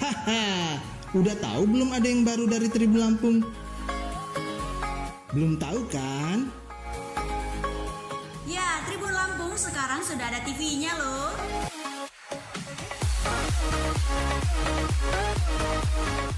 [0.00, 0.80] Haha,
[1.12, 3.44] udah tahu belum ada yang baru dari Tribun Lampung?
[5.36, 6.48] Belum tahu kan?
[8.48, 11.36] Ya, Tribun Lampung sekarang sudah ada TV-nya loh.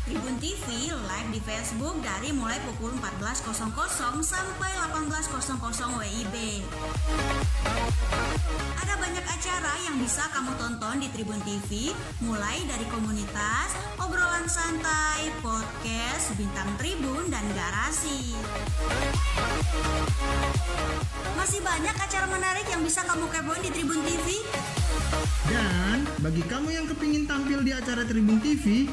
[0.02, 3.62] Tribun TV live di Facebook dari mulai pukul 14.00
[4.20, 6.36] sampai 18.00 WIB.
[8.82, 15.30] Ada banyak acara yang bisa kamu tonton di Tribun TV, mulai dari komunitas, obrolan santai,
[15.40, 18.35] podcast, bintang tribun, dan garasi.
[21.38, 24.26] Masih banyak acara menarik yang bisa kamu kepoin di Tribun TV.
[25.46, 28.86] Dan bagi kamu yang kepingin tampil di acara Tribun TV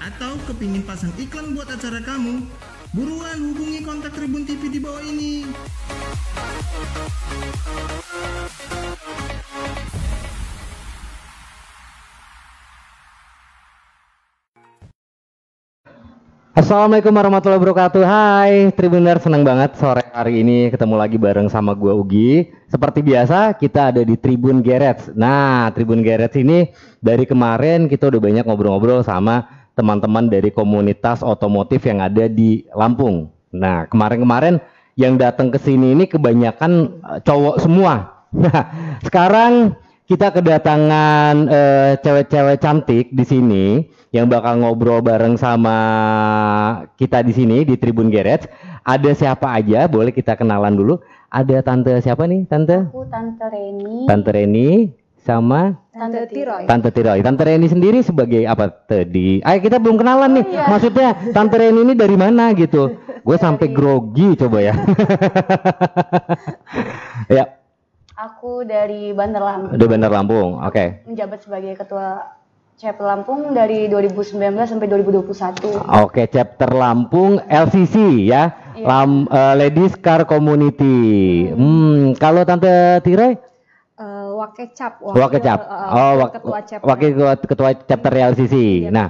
[0.00, 2.48] atau kepingin pasang iklan buat acara kamu,
[2.96, 5.44] buruan hubungi kontak Tribun TV di bawah ini.
[16.50, 18.04] Assalamualaikum warahmatullahi wabarakatuh.
[18.04, 22.52] Hai, Tribuner senang banget sore hari ini ketemu lagi bareng sama gua Ugi.
[22.68, 25.12] Seperti biasa, kita ada di Tribun Garage.
[25.12, 26.68] Nah, Tribun Garage ini
[27.00, 33.30] dari kemarin kita udah banyak ngobrol-ngobrol sama teman-teman dari komunitas otomotif yang ada di Lampung.
[33.50, 34.62] Nah, kemarin-kemarin
[34.98, 38.26] yang datang ke sini ini kebanyakan eh, cowok semua.
[38.30, 38.60] Nah,
[39.06, 39.74] sekarang
[40.10, 43.66] kita kedatangan eh, cewek-cewek cantik di sini
[44.10, 45.78] yang bakal ngobrol bareng sama
[46.98, 48.50] kita di sini di Tribun Garage.
[48.82, 49.86] Ada siapa aja?
[49.86, 50.98] Boleh kita kenalan dulu.
[51.30, 52.42] Ada tante siapa nih?
[52.50, 52.90] Tante?
[52.90, 54.90] Aku Tante Reni, Tante Reni
[55.30, 56.64] sama Tante Tiroy.
[56.66, 57.18] Tante Tiroy.
[57.22, 59.38] Tante Reni sendiri sebagai apa tadi?
[59.44, 60.44] Ayo kita belum kenalan nih.
[60.50, 60.66] iya.
[60.66, 62.98] Maksudnya Tante Reni ini dari mana gitu?
[63.22, 64.74] Gue sampai grogi coba ya.
[67.36, 67.44] ya,
[68.20, 70.50] Aku dari Bandar Lampung, udah Bandar Lampung.
[70.60, 71.08] Oke.
[71.08, 72.36] menjabat sebagai ketua
[72.76, 75.84] CP Lampung dari 2019 sampai 2021.
[76.04, 78.56] Oke, chapter Lampung LCC ya.
[78.72, 78.86] Iya.
[78.88, 81.48] Lam, eh, Ladies Car Community.
[81.52, 83.36] Hmm, kalau Tante Tiroy
[84.40, 84.92] Eh, Wakecap.
[85.04, 85.58] Wakecap.
[85.60, 86.86] eh, Oh, wak- ketua chapter.
[86.88, 87.10] wakil
[87.44, 88.54] ketua, chapter LCC.
[88.56, 89.08] Iya, nah,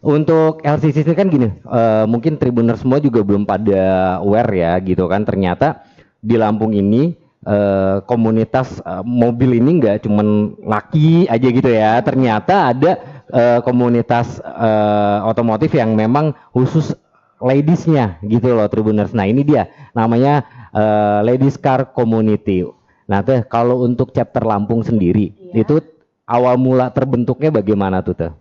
[0.00, 3.82] untuk LCC ini kan gini, eh, mungkin tribuner semua juga belum pada
[4.22, 5.26] aware ya gitu kan.
[5.26, 5.82] Ternyata
[6.18, 10.28] di Lampung ini eh, komunitas eh, mobil ini nggak cuman
[10.62, 11.98] laki aja gitu ya.
[12.00, 12.92] Ternyata ada
[13.26, 16.94] eh, komunitas eh, otomotif yang memang khusus
[17.40, 19.10] ladiesnya gitu loh tribuners.
[19.12, 22.64] Nah ini dia namanya eh, Ladies Car Community.
[23.10, 25.66] Nah teh kalau untuk chapter Lampung sendiri Iya.
[25.66, 25.82] itu
[26.30, 28.32] awal mula terbentuknya bagaimana tuh teh?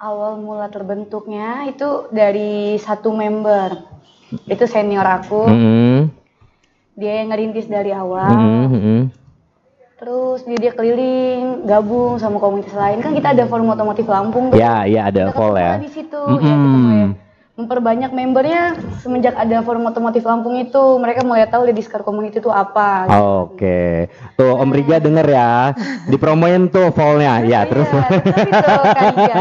[0.00, 3.76] Awal mula terbentuknya itu dari satu member.
[4.48, 6.08] Itu senior aku, Hmm,
[6.96, 8.30] dia yang ngerintis dari awal.
[8.32, 9.00] hmm, hmm.
[10.00, 13.04] Terus dia, dia keliling, gabung sama komunitas lain.
[13.04, 14.48] Kan kita ada forum otomotif Lampung.
[14.48, 14.56] tuh.
[14.56, 15.72] Ya, ya ada Kita ketemu ya.
[15.76, 17.04] Di situ, ya mulai
[17.60, 20.96] memperbanyak membernya semenjak ada forum otomotif Lampung itu.
[20.96, 23.04] Mereka mulai tahu Ladies Car Community itu apa.
[23.06, 23.20] gitu.
[23.44, 25.76] Oke, tuh Om Riga denger ya,
[26.08, 28.08] dipromoin tuh fallnya, ya terus, Iya,
[28.48, 29.36] itu kan iya.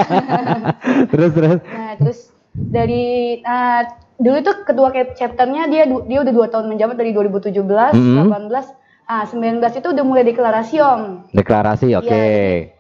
[1.07, 2.19] terus terus, Nah, terus
[2.51, 3.05] dari
[3.39, 8.27] nah, dulu itu ketua chapternya dia dia udah dua tahun menjabat dari 2017, Mhm.
[8.27, 8.65] 18,
[9.05, 11.01] ah 19 itu udah mulai deklarasi om.
[11.31, 12.78] deklarasi, oke, Iya,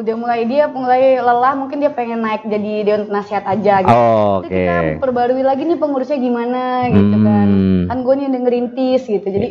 [0.00, 3.92] Udah mulai dia mulai lelah, mungkin dia pengen naik jadi dewan nasihat aja gitu.
[3.92, 7.48] Oh, Jadi kita perbarui lagi nih pengurusnya gimana gitu kan.
[7.52, 7.84] Hmm.
[7.84, 9.28] Kan gue nih udah ngerintis gitu.
[9.28, 9.48] Jadi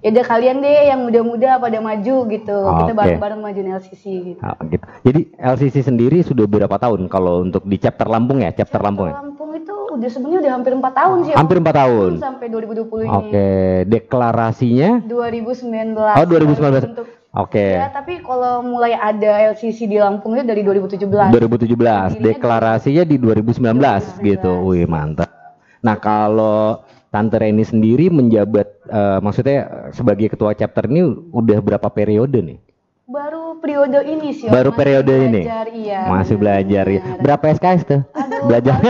[0.00, 2.58] ya udah kalian deh yang muda-muda pada maju gitu.
[2.64, 2.96] Kita Oke.
[2.96, 4.40] bareng-bareng maju LCC gitu.
[4.40, 4.84] Ah, gitu.
[5.04, 9.20] Jadi LCC sendiri sudah berapa tahun kalau untuk di chapter Lampung ya, chapter Lampung ya?
[9.20, 11.32] Lampung itu udah sebenarnya udah hampir 4 tahun sih.
[11.36, 12.10] Hampir empat tahun.
[12.16, 13.12] sampai 2020 ini.
[13.12, 13.48] Oke,
[13.84, 16.16] deklarasinya 2019.
[16.16, 16.88] Oh, 2019.
[16.88, 17.78] Untuk, Oke.
[17.78, 21.30] Ya, tapi kalau mulai ada LCC di Lampung itu dari 2017.
[21.30, 24.50] 2017, Dirinya deklarasinya di 2019 gitu.
[24.66, 24.66] 2019.
[24.66, 25.30] Wih, mantap.
[25.78, 29.58] Nah, kalau Tante Reni sendiri menjabat eh, maksudnya
[29.90, 32.58] sebagai ketua chapter ini udah berapa periode nih?
[33.06, 34.46] Baru periode ini sih.
[34.46, 35.42] Baru Masih periode ini?
[35.42, 35.98] belajar, Iya.
[36.06, 37.00] Masih benar, belajar ya.
[37.02, 37.18] benar.
[37.22, 38.00] Berapa SKS tuh?
[38.10, 38.76] Aduh, belajar.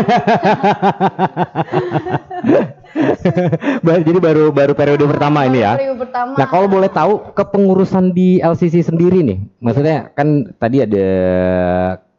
[4.06, 5.74] Jadi baru baru periode pertama ini ya.
[5.74, 6.32] Periode pertama.
[6.34, 11.06] Nah, kalau boleh tahu kepengurusan di LCC sendiri nih, maksudnya kan tadi ada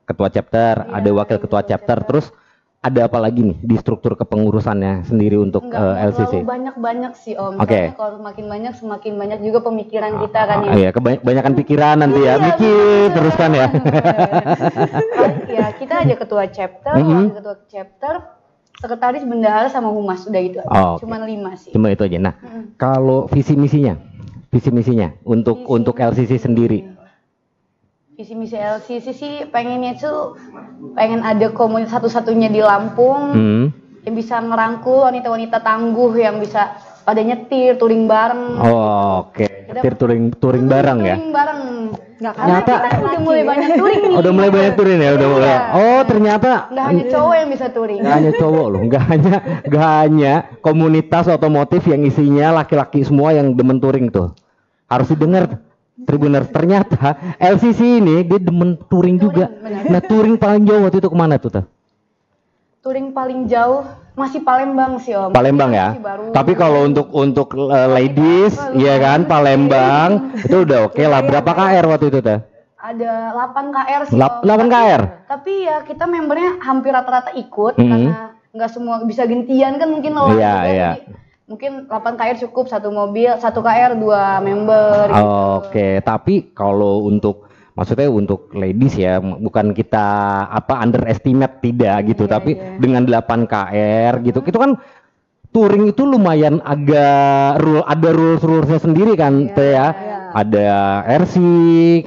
[0.03, 1.97] ketua chapter, Iya, ada wakil ketua chapter, chapter.
[2.03, 2.27] terus
[2.81, 6.33] ada apa lagi nih di struktur kepengurusannya sendiri untuk Enggak, eh, enggak LCC?
[6.41, 7.61] banyak-banyak sih Om.
[7.61, 7.77] Oke.
[7.77, 10.71] Soalnya kalau semakin banyak semakin banyak juga pemikiran kita kan Ah, ya.
[10.73, 13.67] iya, kebanyakan pikiran nanti ya, Iya, mikir terus kan ya.
[15.61, 17.05] ya kita aja ketua chapter, Mhm.
[17.05, 18.13] wakil ketua chapter,
[18.81, 20.57] sekretaris bendahara sama humas udah gitu.
[20.59, 20.67] aja.
[20.67, 20.97] Oh.
[20.97, 21.69] Cuman lima sih.
[21.69, 22.17] Cuma itu aja.
[22.17, 22.75] Nah, Mm.
[22.75, 23.95] kalau visi misinya,
[24.49, 26.79] visi misinya untuk Visi untuk LCC sendiri.
[28.11, 30.37] visi misi LCC sih pengennya tuh
[30.93, 33.65] pengen ada komunitas satu-satunya di Lampung Hmm.
[34.03, 40.23] yang bisa ngerangkul wanita-wanita tangguh yang bisa pada nyetir touring bareng Oh, Oke, Nyetir touring
[40.35, 41.15] touring bareng ya.
[41.17, 41.61] touring bareng
[42.21, 42.75] Nggak karena Nyata.
[42.77, 45.49] kita udah mulai banyak touring nih udah mulai banyak touring ya, udah mulai.
[45.73, 49.89] Oh, ternyata nggak hanya cowok yang bisa touring nggak hanya cowok loh, nggak hanya nggak
[50.05, 54.37] hanya komunitas otomotif yang isinya laki-laki semua yang demen touring tuh.
[54.85, 55.57] Harus didengar
[56.01, 59.49] Tribuners ternyata LCC ini dia demen touring juga.
[59.85, 61.53] Nah touring paling jauh waktu itu ke mana tuh?
[61.53, 61.65] Teh?
[62.81, 65.95] touring paling jauh masih Palembang sih om Palembang ya.
[65.95, 66.29] Baru.
[66.29, 70.09] Tapi kalau untuk untuk uh, ladies, ya kan Palembang
[70.45, 71.21] itu udah oke lah.
[71.21, 72.39] Berapa KR waktu itu teh?
[72.81, 74.41] ada 8 KR sih Om.
[74.41, 75.01] 8 KR.
[75.29, 77.85] tapi ya kita membernya hampir rata-rata ikut Mhm.
[77.85, 78.17] karena
[78.51, 80.91] nggak semua bisa gantian kan mungkin loh Iya, iya.
[81.45, 85.29] mungkin 8 KR cukup satu mobil satu KR dua member gitu.
[85.61, 87.50] Oke, tapi kalau untuk
[87.81, 90.05] maksudnya untuk ladies ya, bukan kita
[90.53, 94.77] apa underestimate tidak gitu, tapi dengan 8 KR gitu, itu kan
[95.49, 99.89] touring itu lumayan agak rule ada rules rulesnya sendiri kan, Teh ya.
[100.31, 101.35] Ada RC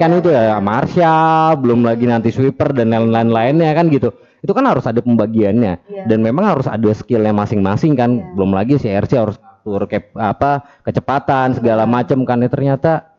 [0.01, 4.09] kan itu ya, Marshall, belum lagi nanti sweeper dan lain-lain lainnya kan gitu.
[4.41, 6.05] Itu kan harus ada pembagiannya.
[6.09, 8.33] Dan memang harus ada skillnya masing-masing kan.
[8.33, 12.41] Belum lagi si RC harus atur ke apa kecepatan segala macam kan.
[12.41, 13.14] Ya ternyata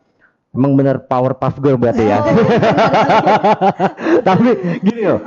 [0.57, 2.25] emang bener power puff girl berarti ya.
[4.27, 5.21] Tapi gini loh,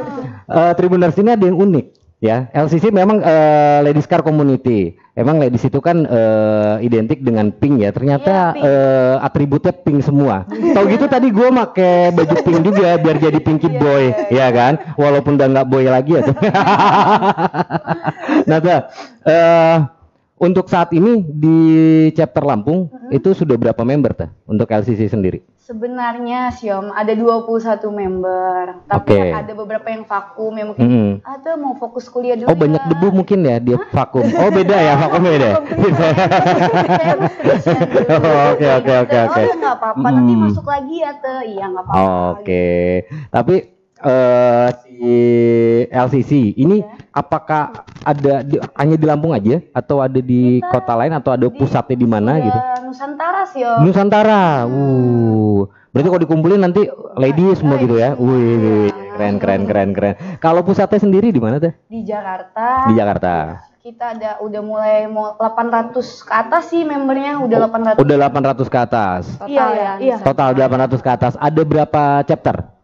[0.51, 1.87] eh, Tribuners ini ada yang unik
[2.19, 2.51] ya.
[2.53, 4.99] LCC memang eh, Ladies Car Community.
[5.21, 7.93] Emang ladies itu kan eh, identik dengan pink ya.
[7.93, 10.49] Ternyata eh, atributnya pink semua.
[10.49, 14.81] Tahu gitu tadi gue make baju pink juga biar jadi pinky boy, ya kan?
[14.97, 16.23] Walaupun udah nggak boy lagi ya.
[18.49, 19.77] nah, eh,
[20.41, 21.59] untuk saat ini di
[22.11, 25.45] chapter Lampung itu sudah berapa member teh untuk LCC sendiri?
[25.61, 27.47] sebenarnya sih om ada 21
[27.87, 29.31] member tapi Oke.
[29.31, 31.11] ada beberapa yang vakum yang mungkin Mm-mm.
[31.23, 34.27] ah tuh mau fokus kuliah dulu Oh banyak ya." debu mungkin ya dia vakum.
[34.41, 35.47] Oh beda ya vakum beda.
[35.47, 35.57] ya?
[38.11, 39.41] Oh, Oke oke oke oh oke.
[39.41, 40.43] ya nggak apa-apa nanti Mm.
[40.43, 42.67] masuk lagi ya tuh iya nggak apa-apa Oke.
[43.31, 43.55] Tapi
[44.01, 44.97] eh si
[45.87, 46.81] LCC ini
[47.11, 51.97] apakah ada di, hanya di Lampung aja atau ada di kota lain atau ada pusatnya
[51.97, 52.59] di mana Ya, gitu?
[52.87, 54.65] Nusantara sih om Nusantara.
[54.65, 55.69] Uh.
[55.91, 58.15] Berarti kalau dikumpulin nanti ladies semua gitu ya.
[58.15, 60.15] Wih, keren keren keren keren.
[60.39, 61.75] Kalau pusatnya sendiri di mana teh?
[61.87, 63.35] di Jakarta Di Jakarta.
[63.81, 67.59] kita ada udah mulai mau 800 ke atas sih membernya udah
[67.97, 69.23] 800 Udah 800 ke atas.
[69.45, 71.33] iya iya iya Total 800 ke atas.
[71.35, 72.80] Ada berapa chapter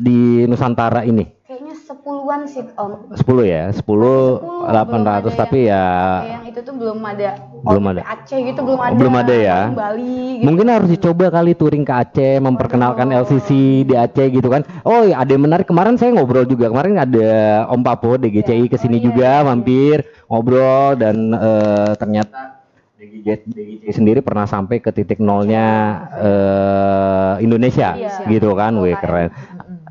[0.00, 1.40] di Nusantara ini?
[1.50, 3.74] kayaknya sepuluhan sih om 10 ya.
[3.74, 5.86] 10 800 tapi ya
[6.22, 8.02] yang itu tuh belum ada Belum Oh, ada.
[8.06, 9.60] Aceh gitu belum ada belum ada ya.
[9.74, 14.62] Bali gitu Mungkin harus dicoba kali touring ke Aceh, memperkenalkan LCC di Aceh gitu kan.
[14.86, 16.70] Oh, iya, ada yang menarik kemarin saya ngobrol juga.
[16.70, 17.28] Kemarin ada
[17.68, 22.62] Om Papo DGCI ke sini juga mampir ngobrol dan eh, ternyata
[22.96, 25.66] DGCI sendiri pernah sampai ke titik nolnya
[26.16, 27.92] eh, Indonesia
[28.24, 28.72] gitu kan.
[28.80, 29.28] Wih, keren.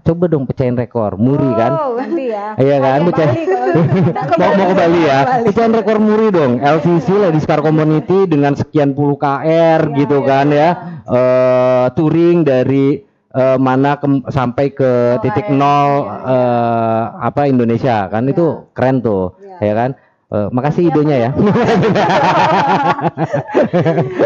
[0.10, 1.70] Coba dong pecahin rekor, muri kan.
[1.72, 2.58] Oh, nanti ya.
[2.58, 3.30] Iya kan, Ke pecah.
[3.30, 5.20] Bali kalau- mau mau ke Bali ya.
[5.46, 6.58] Pecahin rekor muri dong.
[6.58, 10.70] LCC Ladies Car Community dengan sekian puluh KR gitu kan ya.
[11.06, 14.92] Eh touring dari eh, mana ke- sampai ke
[15.22, 19.94] titik nol eh, apa Indonesia kan itu keren tuh, ya kan.
[20.30, 21.30] Eh, makasih idenya ya.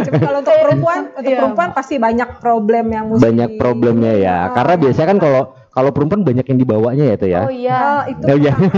[0.04, 4.38] Cuma kalau untuk perempuan, untuk perempuan pasti banyak problem yang mesti banyak problemnya ya.
[4.52, 5.42] Karena biasanya kan kalau
[5.74, 7.42] kalau perempuan banyak yang dibawanya ya tuh ya.
[7.42, 8.46] oh iya Oh, itu Oh, iya.
[8.46, 8.60] yang.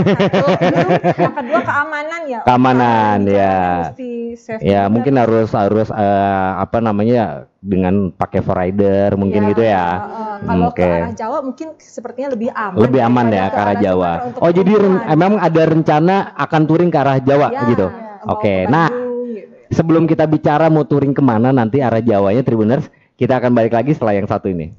[0.96, 2.40] Itu yang kedua keamanan ya.
[2.42, 3.58] Keamanan, ya.
[3.92, 4.92] Mesti safety Ya juga.
[4.96, 9.86] mungkin harus harus eh, apa namanya dengan pakai rider mungkin gitu ya.
[10.00, 10.80] Uh, kalau Oke.
[10.80, 12.78] ke arah Jawa mungkin sepertinya lebih aman.
[12.80, 14.10] Lebih aman ya ke arah Jawa.
[14.38, 15.12] Oh jadi ren- perempuan.
[15.12, 17.86] emang ada rencana akan touring ke arah Jawa Ya, gitu.
[18.24, 18.64] mau Oke.
[18.64, 19.52] ke Nah gitu.
[19.68, 23.92] sebelum kita bicara mau touring ke mana nanti arah Jawanya Tribuners, kita akan balik lagi
[23.92, 24.72] setelah yang satu ini.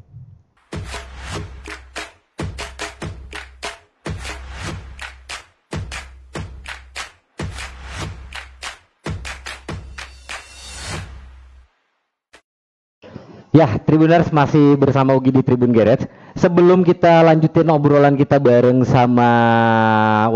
[13.56, 16.04] Ya, Tribuners masih bersama Ugi di Tribun Garage.
[16.36, 19.32] Sebelum kita lanjutin obrolan kita bareng sama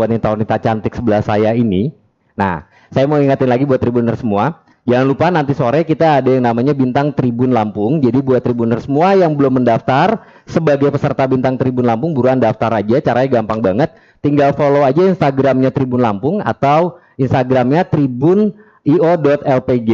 [0.00, 1.92] wanita-wanita cantik sebelah saya ini.
[2.32, 4.64] Nah, saya mau ingatin lagi buat Tribuners semua.
[4.82, 8.00] Jangan lupa nanti sore kita ada yang namanya Bintang Tribun Lampung.
[8.00, 12.96] Jadi buat Tribuners semua yang belum mendaftar sebagai peserta Bintang Tribun Lampung, buruan daftar aja.
[12.98, 13.92] Caranya gampang banget.
[14.24, 19.90] Tinggal follow aja Instagramnya Tribun Lampung atau Instagramnya tribun.io.lpg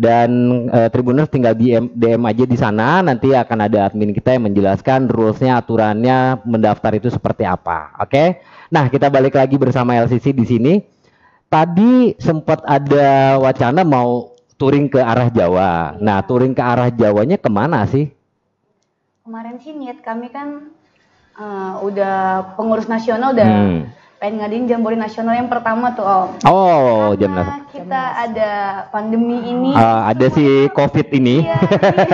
[0.00, 0.30] dan
[0.72, 3.04] eh, Tribuners tinggal DM, DM aja di sana.
[3.04, 7.92] Nanti akan ada admin kita yang menjelaskan rulesnya aturannya mendaftar itu seperti apa.
[8.00, 8.40] Oke?
[8.72, 10.74] Nah kita balik lagi bersama LCC di sini.
[11.52, 16.00] Tadi sempat ada wacana mau touring ke arah Jawa.
[16.00, 18.08] Nah touring ke arah Jawanya ke mana sih?
[19.28, 20.72] Kemarin sih niat kami kan
[21.36, 22.16] eh, udah
[22.56, 23.99] pengurus nasional udah Hmm.
[24.20, 26.28] Pengen ngadain jambore nasional yang pertama tuh Om.
[26.44, 28.52] oh jam Karena kita ada
[28.92, 29.72] pandemi ini.
[29.72, 31.40] Eh, ada si COVID ini.
[31.40, 31.56] Iya,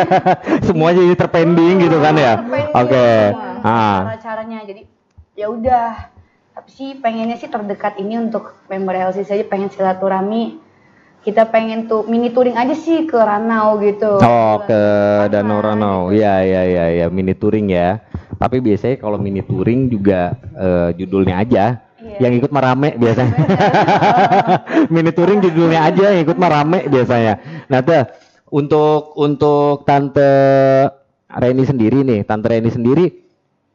[0.70, 2.38] semua jadi terpending gitu kan ya?
[2.78, 3.34] Oke.
[3.34, 3.58] semua.
[3.66, 3.98] Ah.
[4.14, 4.62] Cara-caranya.
[4.62, 4.86] Jadi
[5.34, 6.14] ya udah.
[6.56, 10.62] Tapi sih pengennya sih terdekat ini untuk member LC saja pengen silaturahmi.
[11.26, 14.22] Kita pengen tuh mini touring aja sih ke Ranau gitu.
[14.22, 14.80] Oh ke
[15.26, 17.98] Danau Ranau, iya iya iya ya mini touring ya.
[18.38, 22.18] Tapi biasanya kalau mini touring juga eh, judulnya aja, Iya.
[22.22, 23.34] yang ikut merame biasanya.
[24.94, 27.66] mini touring judulnya aja, yang ikut merame biasanya.
[27.66, 28.06] Nah tuh
[28.54, 30.30] untuk untuk tante
[31.26, 33.04] Reni sendiri nih, tante Reni sendiri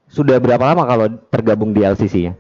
[0.08, 2.34] sudah berapa lama kalau tergabung di LCC-nya?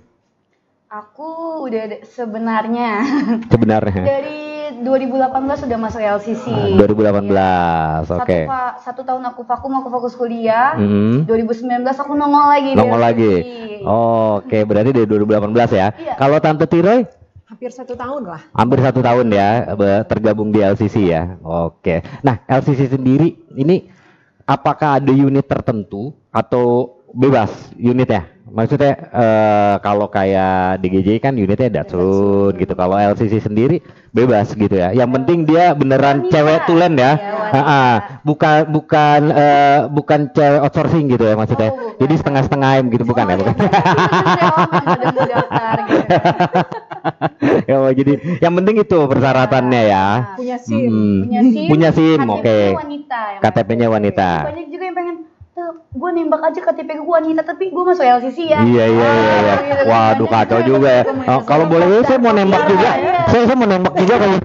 [0.92, 3.00] aku udah sebenarnya
[3.48, 4.41] Sebenarnya dari
[4.82, 6.46] 2018 sudah masuk LCC
[6.76, 8.38] 2018, Satu oke.
[8.46, 11.26] fa- satu tahun aku vakum aku fokus kuliah Mhm.
[11.26, 13.34] 2019 aku nongol lagi Nongol lagi.
[13.82, 15.88] Oh, Oke, berarti dari 2018 ya.
[15.94, 16.14] Iya.
[16.16, 17.06] Kalau Tante Tiroy
[17.46, 18.42] Hampir satu tahun lah.
[18.52, 19.50] hampir satu tahun ya
[20.06, 21.36] tergabung di LCC ya.
[21.42, 22.00] Oke.
[22.22, 23.92] Nah LCC sendiri ini
[24.44, 28.24] apakah ada unit tertentu atau bebas unitnya?
[28.51, 32.75] Maksudnya eh, kalau kayak DGJ kan unitnya Datsun gitu.
[32.75, 33.80] Kalau LCC sendiri
[34.12, 34.91] bebas gitu ya.
[34.91, 36.36] Yang penting dia beneran Wanita.
[36.36, 37.15] cewek tulen ya.
[37.15, 37.63] Iya, wanita.
[37.63, 37.96] Ah.
[38.27, 41.72] bukan bukan eh, bukan cewek outsourcing gitu ya maksudnya.
[41.72, 41.96] Oh, bukan.
[42.03, 43.36] Jadi setengah-setengah gitu bukan ya?
[43.39, 43.56] Bukan.
[47.70, 48.13] ya, oh, jadi
[48.44, 50.06] yang penting itu persyaratannya ya.
[50.38, 50.89] Punya SIM.
[50.91, 51.20] Hmm.
[51.25, 52.60] punya SIM, Punya SIM, KTP-nya oke.
[52.77, 53.96] wanita yang KTP-nya masuk.
[53.96, 54.30] wanita.
[54.44, 55.11] banyak juga yang pengen
[55.91, 59.36] gue nembak aja KTP gue wanita tapi gue masuk LCC ya Iya iya iya.
[59.38, 59.53] iya.
[59.53, 59.84] Oh, gitu.
[59.86, 61.03] Waduh kacau yang juga ya.
[61.27, 62.89] Oh, kalau boleh saya mau nembak Iya, juga.
[62.96, 63.13] iya.
[63.27, 64.38] Saya saya mau nembak juga kalau.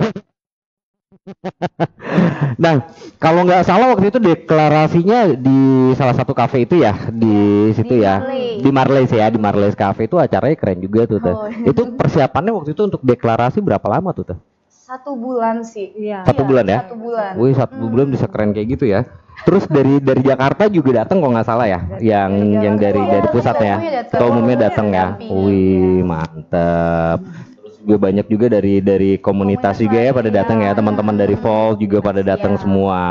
[2.62, 2.75] nah,
[3.18, 5.58] kalau nggak salah waktu itu deklarasinya di
[5.94, 7.34] salah satu kafe itu ya di
[7.72, 8.62] situ Di ya Marley.
[8.62, 11.18] di Marleys ya di Marleys Cafe itu acaranya keren juga tuh.
[11.18, 11.34] Teh.
[11.34, 11.50] Oh.
[11.50, 14.26] Itu persiapannya waktu itu untuk deklarasi berapa lama tuh?
[14.26, 14.38] Teh?
[14.86, 16.22] satu bulan sih Iya.
[16.22, 16.78] Satu Iya, bulan ya?
[16.86, 19.02] satu bulan Wih satu bulan bisa keren kayak gitu ya.
[19.47, 23.15] Terus dari dari Jakarta juga datang kok nggak salah ya, yang Dari yang dari Jakarta.
[23.15, 23.76] dari pusat ya,
[24.11, 25.07] ketua umumnya datang ya.
[25.23, 27.19] Wih mantep.
[27.62, 30.75] Terus juga banyak juga dari dari komunitas Komunitas juga ya pada datang ya, iya.
[30.75, 32.62] teman-teman dari Volt juga pada datang Iya.
[32.67, 33.03] semua.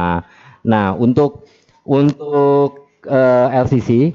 [0.67, 1.47] Nah untuk
[1.87, 4.11] untuk eh, LCC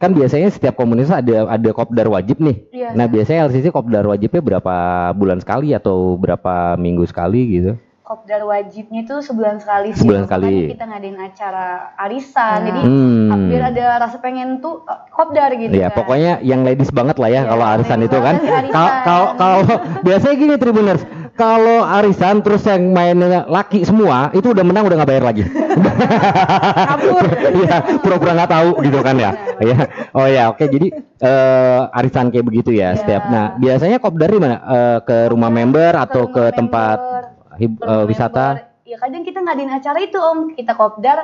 [0.00, 2.56] kan biasanya setiap komunitas ada ada kopdar wajib nih.
[2.72, 2.88] Iya.
[2.96, 4.74] Nah biasanya LCC kopdar wajibnya berapa
[5.12, 7.72] bulan sekali atau berapa minggu sekali gitu?
[8.04, 10.68] Kopdar wajibnya itu sebulan sekali sih Sebulan sekali.
[10.68, 13.48] kita ngadain acara arisan jadi Hmm.
[13.48, 16.04] biar ada rasa pengen tuh uh, kopdar gitu Iya, kan.
[16.04, 18.34] pokoknya yang ladies banget lah ya Iya, kalau arisan itu kan.
[18.70, 19.58] Kalau kalau
[20.06, 21.00] biasanya gini Tribuners,
[21.32, 25.42] kalau arisan terus yang mainnya laki semua itu udah menang udah nggak bayar lagi.
[26.92, 27.24] Kabur.
[27.54, 29.30] Iya, pura-pura nggak tahu gitu kan ya.
[29.58, 29.78] Iya.
[30.12, 30.66] Oh ya, oke.
[30.66, 32.98] Jadi eh, arisan kayak begitu ya Iya.
[32.98, 33.22] setiap.
[33.26, 34.56] Nah, biasanya kop dari mana?
[34.60, 37.13] Eh, ke rumah member atau rumah ke tempat member,
[37.56, 38.46] rumah wisata?
[38.84, 41.18] ya kadang kita ngadain acara itu om kita kopdar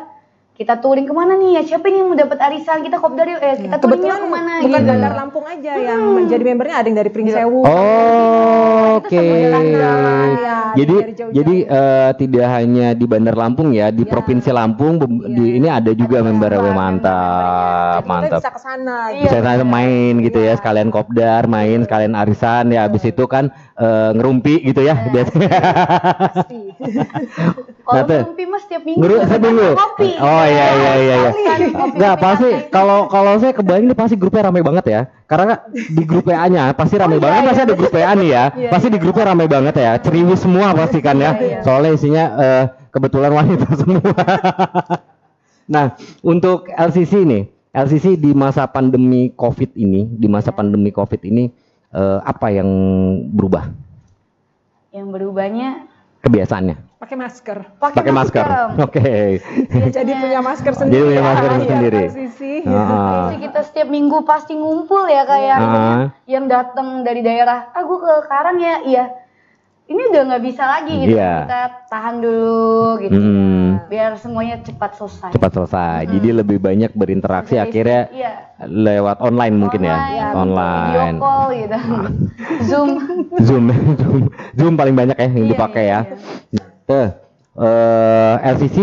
[0.53, 3.41] kita touring ke mana nih ya siapa nih yang mau dapat arisan kita kopdar yuk
[3.41, 6.87] eh kita touringnya Kebetulan ke mana bukan gitu Bandar Lampung aja yang jadi membernya ada
[6.87, 7.61] yang dari Pringsewu.
[7.65, 9.09] Oh, oke.
[9.09, 9.65] Jalan,
[10.37, 11.33] ya, Jadi dari jauh-jauh.
[11.33, 14.11] jadi eh, tidak hanya di Bandar Lampung ya, di Iya.
[14.11, 18.39] provinsi Lampung be- di ini ada juga member Ada member mantap, kita mantap.
[18.39, 18.99] bisa ke sana.
[19.11, 19.23] Iya.
[19.25, 23.49] Bisa saya main gitu ya, sekalian kopdar, main sekalian arisan ya habis itu kan
[23.81, 25.51] eh, ngerumpi gitu ya biasanya.
[26.37, 26.61] Pasti.
[27.91, 29.69] kalau Nah, ngerumpi mas setiap minggu Ngeru seminggu.
[29.75, 31.31] kopi Oh iya iya iya iya.
[31.91, 35.01] Enggak kopi pasti kalau kalau saya kebayang ini pasti grupnya ramai banget ya.
[35.27, 38.29] Karena di grup WA-nya pasti ramai Oh, iya, banget, iya, pasti ada grup WA nih
[38.31, 38.45] ya.
[38.55, 39.93] Iya, pasti di grupnya ramai banget ya.
[39.99, 41.33] Ceriwis semua pasti kan ya.
[41.35, 41.59] Iya, iya.
[41.63, 44.11] Soalnya isinya eh, kebetulan wanita semua.
[45.71, 45.95] nah,
[46.27, 51.51] untuk LCC nih, LCC di masa pandemi Covid ini, di masa pandemi Covid ini
[51.91, 52.69] eh, apa yang
[53.29, 53.71] berubah
[54.91, 55.87] yang berubahnya
[56.21, 56.91] kebiasaannya?
[57.01, 57.59] Pakai masker.
[57.81, 58.45] Pakai masker.
[58.45, 58.71] Om.
[58.85, 59.41] Oke.
[59.89, 61.07] Jadi punya masker Jadi sendiri.
[61.09, 62.03] punya masker Iya, sendiri.
[62.13, 62.55] Sisi.
[62.61, 63.17] Heeh.
[63.25, 66.03] Jadi kita setiap minggu pasti ngumpul ya kayak Ah.
[66.27, 69.05] yang datang dari daerah ah gue ke Karang ya iya
[69.91, 71.35] ini udah nggak bisa lagi gitu Iya.
[71.45, 73.83] kita tahan dulu gitu Hmm.
[73.91, 76.07] biar semuanya cepat selesai cepat selesai.
[76.07, 78.33] Jadi lebih banyak berinteraksi Jadi, akhirnya iya.
[78.63, 79.99] lewat online mungkin ya.
[79.99, 80.87] Online, Online.
[80.87, 81.79] video call gitu
[82.71, 82.89] zoom
[83.43, 83.65] Zoom,
[84.01, 84.23] Zoom,
[84.55, 86.01] Zoom paling banyak ya yang Iya, dipakai iya, ya.
[86.55, 87.07] Nah, tuh,
[87.59, 88.77] eh, LCC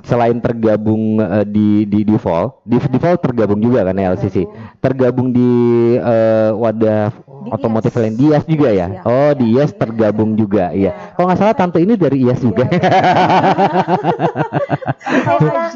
[0.00, 4.46] selain tergabung eh, di di di Vol, di Vol tergabung juga kan ya LCC.
[4.78, 5.50] Tergabung di
[5.96, 7.10] eh, wadah
[7.50, 8.86] otomotif lain di IAS juga ya.
[8.92, 9.00] Iya.
[9.02, 10.70] Oh, di IAS tergabung juga.
[10.70, 11.16] Iya.
[11.16, 12.68] Kalau nggak salah tante ini dari IAS juga.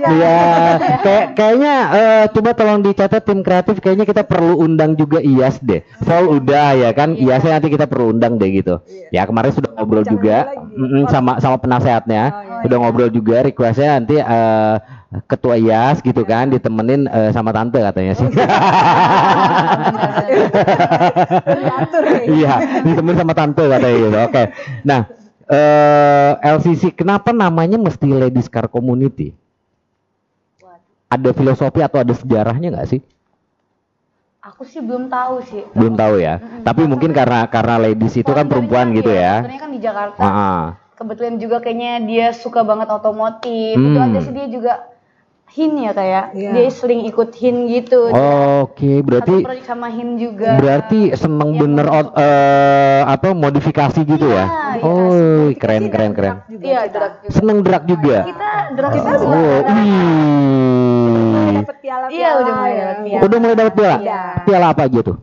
[0.07, 0.39] Iya,
[1.05, 5.83] kayak kayaknya eh, coba tolong dicatat tim kreatif kayaknya kita perlu undang juga IAS deh.
[6.03, 8.79] Vol udah ya kan, IASnya nanti kita perlu undang deh gitu.
[9.11, 10.77] Ya kemarin sudah ngobrol Jangan juga lagi.
[10.79, 12.23] mm-mm, sama sama penasehatnya,
[12.67, 14.75] udah ngobrol juga requestnya nanti eh,
[15.25, 18.29] ketua IAS gitu kan ditemenin eh, sama tante katanya sih.
[21.49, 22.25] Diatur nih.
[22.45, 22.55] Iya,
[22.85, 24.19] ditemenin sama tante katanya gitu.
[24.29, 24.43] Oke.
[24.85, 25.01] Nah,
[25.49, 29.33] eh LCC kenapa namanya mesti Ladies Car Community?
[31.07, 33.01] Ada filosofi atau ada sejarahnya nggak sih?
[34.47, 35.63] Aku sih belum tahu sih.
[35.75, 36.39] Belum tahu ya.
[36.63, 39.43] Tapi mungkin karena karena ladies itu kan perempuan gitu ya.
[39.43, 40.21] Sebenarnya kan di Jakarta.
[40.23, 40.63] Ah, ah.
[40.95, 43.75] Kebetulan juga kayaknya dia suka banget otomotif.
[43.75, 43.91] Hmm.
[43.91, 44.73] Itu aja sih dia juga
[45.57, 46.25] hin ya kayak.
[46.31, 46.51] Iya.
[46.53, 48.13] Dia sering ikut hin gitu.
[48.61, 50.51] Oke, berarti Satu proyek sama hin juga.
[50.55, 54.45] berarti seneng Iya, bener ot- eh, apa modifikasi gitu ya?
[54.45, 54.85] Iya, iya.
[54.85, 56.37] Oh, keren keren keren.
[56.53, 57.33] Iya, drag juga.
[57.33, 58.19] Seneng drag juga.
[58.23, 59.17] Kita drag Kita juga.
[59.19, 59.33] juga.
[59.33, 61.57] Oh, wih.
[61.57, 63.25] Dapat piala Iya, udah mulai dapat piala.
[63.25, 63.97] Udah mulai dapat piala?
[63.99, 64.21] Iya.
[64.45, 65.17] Piala apa aja tuh?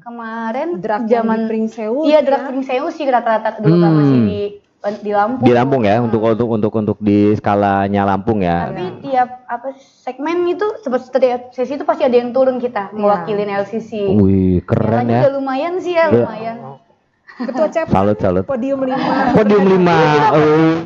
[0.00, 2.02] Kemarin Drag zaman Pring Sewu.
[2.02, 3.98] Iya, drag Pring Sewu sih rata-rata dulu kan Hmm.
[4.00, 4.40] masih di
[4.80, 5.44] di Lampung.
[5.44, 8.72] Di Lampung ya, untuk untuk untuk untuk di skalanya Lampung ya.
[8.72, 13.52] Tapi tiap apa segmen itu seperti setiap sesi itu pasti ada yang turun kita mewakilin
[13.60, 14.08] LCC.
[14.16, 15.20] Wih, keren ya.
[15.20, 16.24] juga lumayan sih ya, Iya.
[16.24, 16.56] lumayan.
[17.40, 18.44] Ketua Cep Salut salut.
[18.48, 19.36] podium 5.
[19.36, 19.96] Podium 5.
[20.36, 20.76] Oh.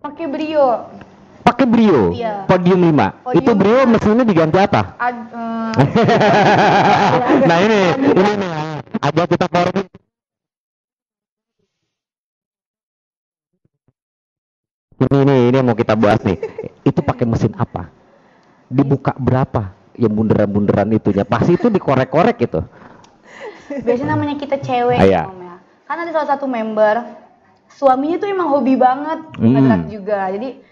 [0.00, 0.68] Pakai brio.
[1.60, 2.16] Pakai Brio.
[2.16, 2.48] Iya.
[2.48, 3.20] Podium 5.
[3.20, 4.96] Podium Itu Brio mesinnya diganti apa?
[4.96, 5.68] Ad, eh,
[7.52, 8.52] nah ini, ini nih.
[8.96, 9.84] Ada kita korek.
[15.04, 16.40] Ini ini ini yang mau kita bahas nih.
[16.80, 17.92] Itu pakai mesin apa?
[18.72, 19.76] Dibuka berapa?
[20.00, 21.28] Yang bunderan-bunderan itunya.
[21.28, 22.64] Pasti itu dikorek-korek gitu.
[23.84, 25.22] biasanya namanya kita cewek Ah, iya.
[25.28, 25.54] Ya.
[25.84, 27.04] Kan ada salah satu member
[27.68, 29.52] suaminya tuh emang hobi banget Hmm.
[29.60, 30.20] ngedrak juga.
[30.32, 30.69] Jadi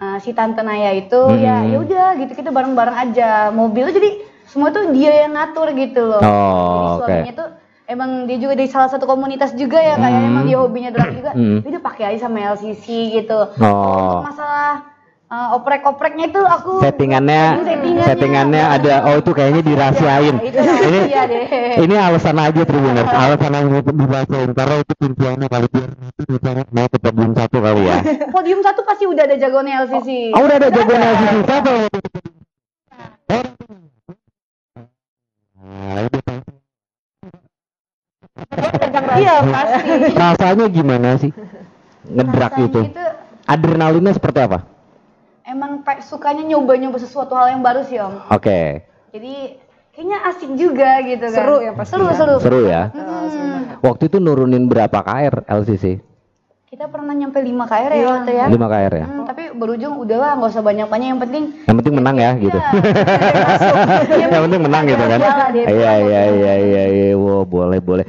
[0.00, 1.38] eh, si tante Naya itu Hmm.
[1.38, 3.52] ya ya udah gitu kita bareng-bareng aja.
[3.52, 4.10] Mobilnya jadi
[4.48, 6.18] semua tuh dia yang ngatur gitu loh.
[6.18, 7.48] Oh, jadi suaminya tuh
[7.86, 10.30] emang dia juga dari salah satu komunitas juga ya kayak Hmm.
[10.34, 11.30] emang dia hobinya drag juga.
[11.36, 11.62] Hmm.
[11.62, 13.38] Dia udah pakai aja sama LCC gitu.
[13.62, 14.18] Oh.
[14.18, 14.89] Untuk masalah
[15.30, 18.94] eh, oprek-opreknya itu aku Settingannya, settingannya, settingannya ada.
[19.06, 20.36] Oh itu kayaknya dirahasiain.
[20.42, 21.46] Itu Ini iya deh.
[21.80, 26.86] ini alasan aja Tribuners, alasan yang dirasain karena itu tujuannya kali biar nanti misalnya mau
[26.86, 27.96] ke podium satu kali ya.
[28.34, 30.08] Podium satu pasti udah ada jagoannya LCC.
[30.34, 31.70] Oh udah ada jagoannya sisi siapa?
[31.70, 31.88] yang-
[35.60, 36.18] Nah, itu.
[39.10, 39.92] Iya pasti.
[40.14, 41.30] Rasanya gimana sih
[42.06, 42.80] ngedrak itu?
[42.88, 43.02] itu
[43.44, 44.58] Adrenalinnya seperti apa?
[45.50, 48.22] Emang sukanya nyoba-nyoba sesuatu hal yang baru sih om.
[48.30, 49.58] Oke, Jadi
[49.90, 51.34] kayaknya asik juga gitu kan.
[51.42, 52.14] Seru ya pasti Seru ya.
[52.14, 52.34] seru.
[52.38, 52.82] seru ya.
[52.94, 53.82] Hmm.
[53.82, 55.98] Waktu itu nurunin berapa KR LCC?
[56.70, 58.46] Kita pernah nyampe 5 KR ya waktu ya.
[58.46, 59.06] 5 KR ya.
[59.10, 62.58] Hmm, tapi berujung udahlah nggak usah banyak-banyak yang penting Yang penting menang ya gitu.
[64.30, 65.20] yang penting menang gitu kan.
[65.50, 67.06] Iya iya iya iya iya.
[67.18, 68.06] Wow, boleh boleh.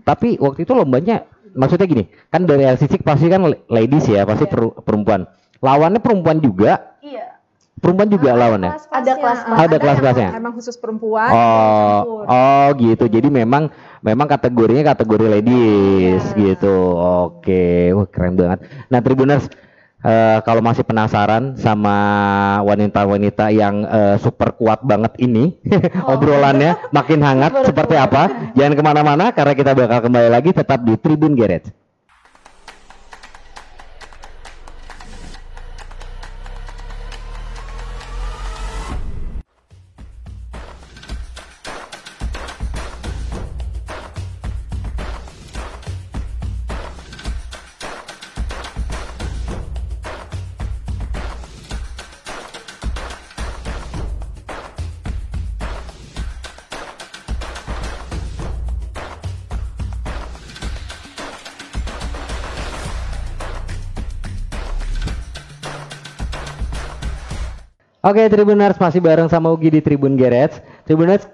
[0.00, 4.80] Tapi waktu itu lombanya maksudnya gini, kan dari LCC pasti kan ladies ya, pasti per-
[4.80, 5.28] perempuan.
[5.60, 7.36] Lawannya perempuan juga, iya.
[7.76, 8.72] perempuan juga lawannya.
[8.88, 10.28] Ada kelas- Oh, ada kelas-kelasnya.
[10.32, 11.28] Emang, emang khusus perempuan.
[11.28, 12.24] Oh, campur.
[12.24, 13.04] oh gitu.
[13.08, 13.68] Jadi memang
[14.00, 16.96] memang kategorinya kategori ladies gitu.
[16.96, 18.64] Oke, wah keren banget.
[18.88, 19.52] Nah, Tribuners
[20.00, 21.96] eh, kalau masih penasaran sama
[22.64, 25.60] wanita-wanita yang eh, super kuat banget ini,
[26.12, 28.52] obrolannya makin hangat seperti apa?
[28.56, 31.68] Jangan ke mana-mana karena kita bakal kembali lagi tetap di Tribun Garage.
[68.00, 70.64] Oke Tribuners masih bareng sama Ugi di Tribun Garage.
[70.88, 71.28] Tribuners,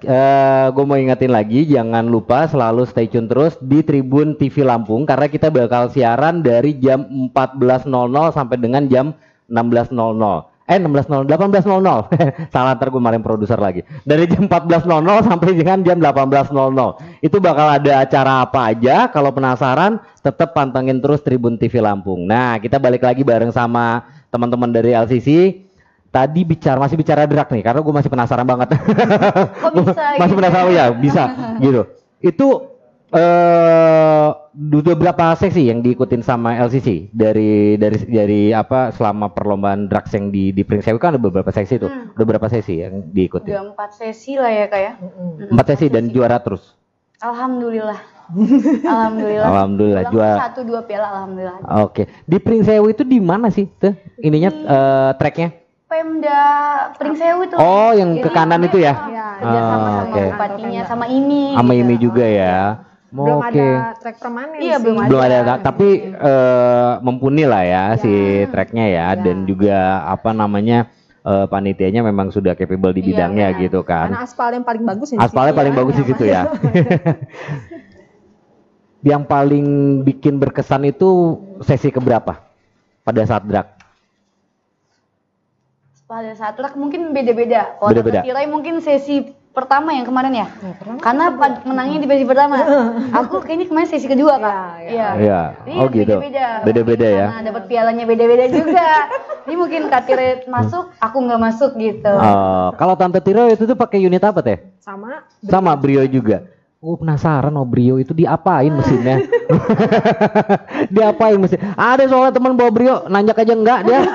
[0.74, 5.30] gue mau ingetin lagi jangan lupa selalu stay tune terus di Tribun TV Lampung karena
[5.30, 7.86] kita bakal siaran dari jam 14.00
[8.34, 9.14] sampai dengan jam
[9.46, 9.94] 16.00.
[10.66, 12.50] Eh 16.00, 18.00.
[12.50, 13.86] Salah ntar gue kemarin produser lagi.
[14.02, 14.90] Dari jam 14.00
[15.22, 16.50] sampai dengan jam 18.00.
[17.22, 19.06] Itu bakal ada acara apa aja.
[19.14, 22.26] Kalau penasaran, tetap pantengin terus Tribun TV Lampung.
[22.26, 24.02] Nah, kita balik lagi bareng sama
[24.34, 25.62] teman-teman dari LCC.
[26.10, 28.68] Tadi bicara masih bicara drag nih, karena gue masih penasaran banget.
[29.62, 30.40] Kok bisa masih gitu?
[30.40, 31.22] penasaran ya, bisa
[31.64, 31.82] gitu.
[32.22, 32.48] Itu
[33.06, 40.10] eh udah berapa seksi yang diikutin sama LCC dari dari dari apa selama perlombaan drugs
[40.10, 41.90] yang di di Pringsewu kan ada beberapa seksi tuh.
[41.92, 42.16] Hmm.
[42.18, 43.52] Udah berapa sesi yang diikutin?
[43.52, 44.92] Udah empat sesi lah ya kak ya.
[45.52, 46.74] Empat sesi dan juara terus.
[47.22, 48.00] Alhamdulillah.
[48.82, 49.46] Alhamdulillah.
[49.46, 50.50] Alhamdulillah, juara.
[50.50, 51.62] Satu dua piala alhamdulillah.
[51.86, 52.10] Oke.
[52.26, 55.65] Di Pringsewu itu di mana sih tuh ininya eh, tracknya?
[55.86, 56.42] Pemda
[56.98, 57.54] Pringsewu itu.
[57.56, 58.94] Oh, yang ke Jadi, kanan itu ya?
[59.06, 60.24] Iya, Ah, dia sama sama oke.
[60.26, 61.42] bupatinya sama ini.
[61.54, 61.82] Sama gitu.
[61.82, 62.58] ini juga ya.
[63.06, 63.54] Belum Oke.
[63.54, 63.68] ada
[64.02, 64.82] track permanen Iya, sih.
[64.82, 65.54] belum belum ada, ada.
[65.62, 68.50] tapi eh, mumpuni lah ya si Ya.
[68.50, 69.22] tracknya ya Ya.
[69.22, 70.90] dan juga apa namanya
[71.22, 73.62] eh, panitianya memang sudah capable di Iya, bidangnya benar.
[73.62, 75.78] gitu kan Karena aspal yang paling bagus di aspalnya paling ya.
[75.78, 76.42] bagus di situ ya
[79.06, 79.66] yang paling
[80.02, 82.42] bikin berkesan itu sesi keberapa
[83.02, 83.75] pada saat drag
[86.06, 87.74] Pada saat track mungkin beda-beda.
[87.76, 88.22] Kalau Beda-beda.
[88.22, 88.30] Dr.
[88.30, 90.46] Tirai mungkin sesi pertama yang kemarin ya.
[90.46, 92.56] Ya, pertama Karena pad- menangnya di sesi pertama.
[93.10, 94.86] Aku kayaknya kemarin sesi kedua kak.
[94.86, 95.08] Iya, Iya.
[95.18, 95.40] Iya.
[95.66, 96.14] Jadi Oh, gitu.
[96.14, 96.46] Beda-beda.
[96.62, 97.26] Beda-beda ya.
[97.26, 98.88] Karena dapat pialanya beda-beda juga.
[99.42, 102.12] Jadi mungkin Kak Tirai masuk, aku nggak masuk gitu.
[102.12, 105.26] Eh, kalau tante Tiro itu tuh pakai unit apa teh Sama.
[105.42, 106.46] sama Brio juga
[106.78, 109.22] Oh penasaran oh Brio itu diapain mesinnya?
[110.94, 111.58] diapain mesin?
[111.74, 114.00] Ada soalnya teman bawa Brio, nanjak aja enggak dia.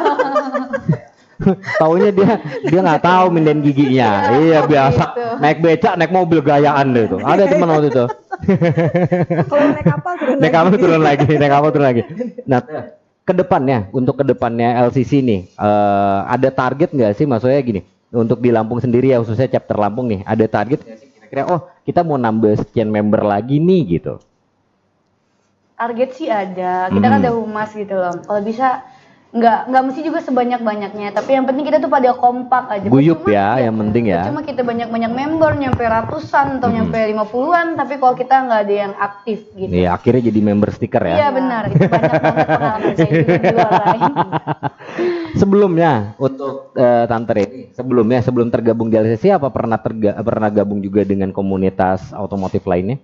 [1.81, 2.31] Taunya dia
[2.63, 4.35] dia nggak tahu minden giginya.
[4.37, 5.25] iya biasa gitu.
[5.41, 7.17] naik beca naik mobil gayaan deh itu.
[7.17, 8.05] Ada teman waktu itu.
[9.51, 10.55] Kalau naik kapal turun naik lagi.
[10.55, 12.01] kapal turun lagi, naik kapal turun lagi.
[12.45, 12.59] Nah,
[13.21, 17.25] ke depannya untuk ke depannya LCC nih eh, ada target nggak sih?
[17.25, 21.45] Maksudnya gini, untuk di Lampung sendiri ya khususnya chapter Lampung nih, ada target kira-kira?
[21.47, 24.17] Oh kita mau nambah sekian member lagi nih gitu.
[25.73, 26.93] Target sih ada.
[26.93, 27.25] Kita kan Hmm.
[27.25, 28.13] ada humas gitu loh.
[28.21, 28.85] Kalau bisa
[29.31, 33.23] nggak nggak mesti juga sebanyak banyaknya tapi yang penting kita tuh pada kompak aja Guyup
[33.23, 34.27] Percuma- ya, yang penting ya.
[34.27, 36.75] cuma kita banyak banyak member nyampe ratusan atau Hmm.
[36.77, 40.69] nyampe lima puluhan tapi kalau kita nggak ada yang aktif gitu Nih akhirnya jadi member
[40.69, 41.29] stiker iya ya.
[41.31, 44.01] benar itu banyak banget pengalaman saya juga di luar lain
[45.33, 50.83] Sebelumnya untuk eh, Tante Reni, sebelumnya sebelum tergabung di LCC apa pernah terga, pernah gabung
[50.83, 52.99] juga dengan komunitas otomotif lainnya?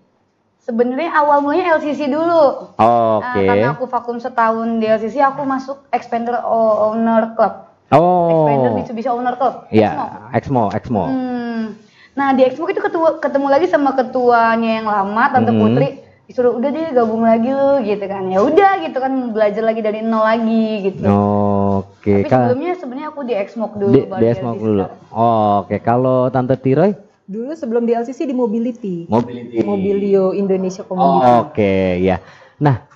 [0.68, 3.48] Sebenarnya awal mulanya LCC dulu Nah, Oke.
[3.48, 7.54] karena aku vakum setahun di LCC aku masuk Expander Owner Club
[7.88, 8.28] Oh.
[8.44, 9.72] Expander Mitsubishi Owner Club Exmo.
[9.72, 9.92] Iya,
[10.36, 11.04] Exmo, Exmo.
[11.08, 11.80] Hmm.
[12.14, 15.62] Nah di Expo itu ketua, ketemu lagi sama ketuanya yang lama Tante Hmm.
[15.64, 19.80] Putri disuruh udah deh gabung lagi lu gitu kan ya udah gitu kan belajar lagi
[19.80, 21.08] dari nol lagi gitu.
[21.08, 22.36] Oke, Tapi Kak.
[22.44, 24.84] sebelumnya sebenarnya aku di Exmo dulu Di, di Exmo dulu.
[25.16, 26.92] Oh, Oke, kalau Tante Tiroy
[27.28, 29.04] Dulu sebelum di LCC di Mobility.
[29.06, 29.60] mobility.
[29.60, 31.28] Mobilio Indonesia Oh, Community.
[31.44, 32.18] Oke, ya.
[32.58, 32.88] Nah,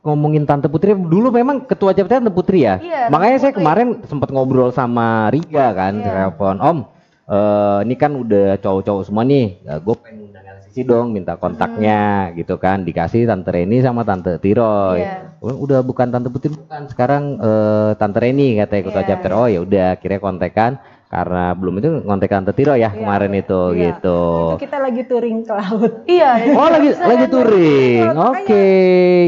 [0.00, 2.78] ngomongin Tante Putri dulu memang ketua chapter Tante Putri ya.
[2.78, 3.58] Iya, Makanya Tante saya Putri.
[3.58, 6.06] kemarin sempat ngobrol sama Riga kan, Iya.
[6.06, 6.78] telepon, Om.
[7.24, 12.60] eh ini kan udah cowok-cowok semua nih, gue pengen undang LCC dong, minta kontaknya gitu
[12.60, 15.02] kan, dikasih Tante Reni sama Tante Tiroy.
[15.02, 15.34] Iya.
[15.40, 19.08] Oh, Udah bukan Tante Putri bukan, sekarang eh, Tante Reni katanya ketua Iya.
[19.08, 19.30] chapter.
[19.32, 20.76] Oh ya udah, kira kontekan
[21.14, 23.94] karena belum itu kontek Tante Tiroy ya kemarin itu Iya.
[23.94, 24.18] gitu.
[24.50, 25.92] Itu kita lagi touring ke laut.
[26.10, 26.30] Iya.
[26.58, 28.66] Oh lagi lagi touring, oke,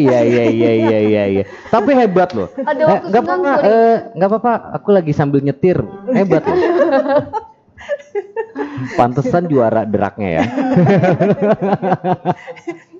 [0.03, 1.42] ya ya ya ya ya ya.
[1.70, 2.51] Tapi hebat loh.
[2.59, 4.53] Ada Eh, waktu apa-apa, eh, nggak apa-apa.
[4.83, 5.79] Aku lagi sambil nyetir,
[6.11, 6.59] hebat loh.
[8.99, 10.42] Pantesan juara deraknya ya.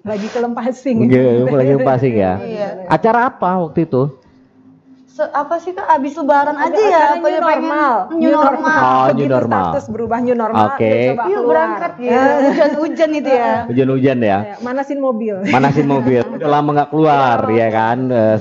[0.07, 1.11] Lagi ke Lempasing.
[1.11, 2.39] Iya, aku lagi passing ya.
[2.39, 2.69] Iya.
[2.87, 4.15] Acara apa waktu itu?
[5.17, 7.05] Se- apa sih kak abis lebaran aja ya?
[7.17, 7.93] Apa new ya normal.
[8.13, 8.81] New normal.
[8.85, 9.63] Oh, new Begitu normal.
[9.73, 10.65] status berubah new normal.
[10.69, 10.93] Oke.
[11.09, 12.13] coba Yuk berangkat gitu.
[12.13, 13.53] Hujan-hujan itu ya.
[13.73, 14.39] Hujan-hujan ya.
[14.45, 15.35] Ya, Manasin mobil.
[15.49, 16.21] Manasin mobil.
[16.37, 17.99] Udah lama nggak keluar ya kan.
[18.13, 18.37] Eh,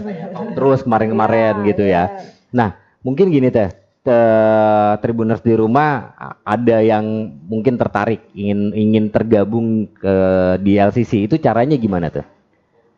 [0.52, 1.96] terus kemarin-kemarin Iya, gitu iya.
[1.96, 2.04] ya.
[2.52, 3.72] Nah, mungkin gini teh.
[4.04, 6.12] Te- Tribuners di rumah
[6.44, 7.02] ada yang
[7.48, 10.16] mungkin tertarik ingin ingin tergabung ke
[10.60, 12.35] di LCC itu caranya gimana tuh?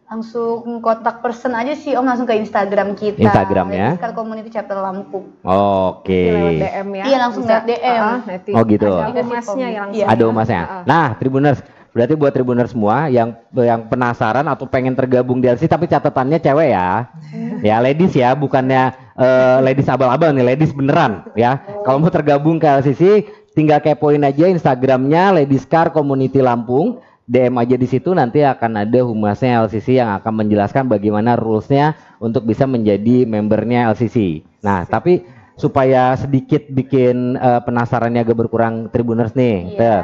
[0.08, 3.20] Langsung kontak person aja sih om langsung ke Instagram kita.
[3.20, 4.00] Instagramnya?
[4.00, 5.36] Sekarang Community Chapter Lampung.
[5.44, 6.32] Oke.
[6.32, 7.04] Lewat DM ya.
[7.12, 8.00] Iya, langsung lewat DM.
[8.00, 8.88] Ah, nanti Oh, gitu.
[8.88, 10.00] Ada humasnya ya langsung.
[10.00, 10.06] Iya.
[10.08, 10.62] Ada umasnya.
[10.88, 11.60] Nah, Tribuners,
[11.92, 16.72] berarti buat Tribuners semua yang yang penasaran atau pengen tergabung di LCC tapi catatannya cewek
[16.72, 17.12] ya.
[17.60, 21.60] Ya ladies ya, bukannya eh, ladies abal-abal nih, ladies beneran ya.
[21.84, 27.04] Kalau mau tergabung ke LCC, tinggal kepoin aja Instagramnya Ladies Car Community Lampung.
[27.28, 31.92] DM aja di situ nanti akan ada humasnya LCC yang akan menjelaskan bagaimana rulesnya
[32.24, 34.48] untuk bisa menjadi membernya LCC.
[34.64, 35.28] Nah, tapi
[35.60, 39.76] supaya sedikit bikin eh, penasarannya agak berkurang Tribuners nih.
[39.76, 39.76] Iya.
[39.76, 40.02] Teh.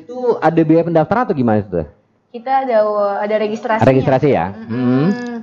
[0.00, 1.84] Itu ada biaya pendaftaran atau gimana itu?
[2.32, 2.78] Kita ada
[3.20, 3.86] ada registrasinya.
[3.86, 4.46] Registrasi ya?
[4.56, 5.36] Mm-mm.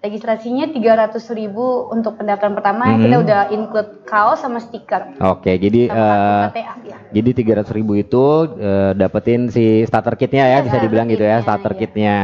[0.00, 3.24] Registrasinya 300.000 ribu untuk pendaftaran pertama kita Mhm.
[3.24, 5.20] udah include kaos sama stiker.
[5.20, 6.72] Oke, jadi Sama kartu KTA ya.
[7.10, 8.24] Jadi 300 ribu itu
[8.56, 11.78] eh, dapetin si starter kitnya ya, Iya, bisa dibilang gitu ya, kitnya, starter iya.
[11.78, 12.18] kitnya.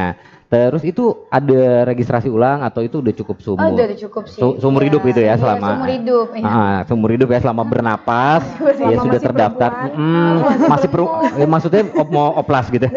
[0.47, 3.67] Terus itu ada registrasi ulang atau itu udah cukup Oh, sumur?
[3.75, 4.39] udah, udah cukup sih.
[4.39, 6.27] Su- sumur Iya, hidup itu ya iya, selama Sumur hidup.
[6.33, 6.47] iya.
[6.47, 9.71] Ah, seumur hidup ya selama bernapas ya Selama sudah masih terdaftar.
[9.75, 9.99] perempuan.
[9.99, 12.87] Mm, masih perlu eh, maksudnya op- mau oplas gitu.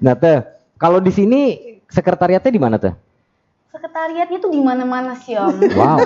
[0.00, 0.38] nah, teh
[0.76, 1.40] kalau di sini
[1.86, 2.92] sekretariatnya di mana tuh?
[3.90, 5.66] Sekretariatnya tuh di mana-mana sih, Om.
[5.74, 5.98] Wow,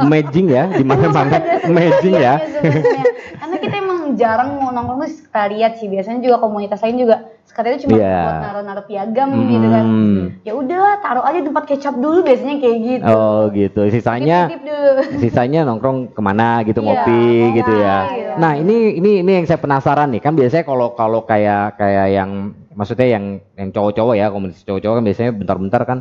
[0.00, 1.36] amazing ya, di mana-mana,
[1.68, 2.40] amazing ya.
[2.40, 3.04] Iya.
[3.36, 5.92] Karena kita emang jarang mau nongkrong di sekretariat sih.
[5.92, 8.16] Biasanya juga komunitas lain juga sekretariat cuma Iya.
[8.24, 9.84] buat naruh-naruh piagam gitu kan.
[9.84, 10.20] Hmm.
[10.48, 13.04] Ya udahlah, taruh aja tempat kecap dulu biasanya kayak gitu.
[13.12, 15.02] Oh gitu, sisanya dulu.
[15.20, 17.96] sisanya nongkrong ke mana gitu Iya, ngopi ngopi, gitu ya.
[18.16, 18.32] iya.
[18.40, 22.56] Nah ini ini ini yang saya penasaran nih kan biasanya kalau kalau kayak kayak yang
[22.72, 23.24] maksudnya yang
[23.60, 25.98] yang cowok-cowok ya komunitas cowok-cowok kan biasanya bentar-bentar kan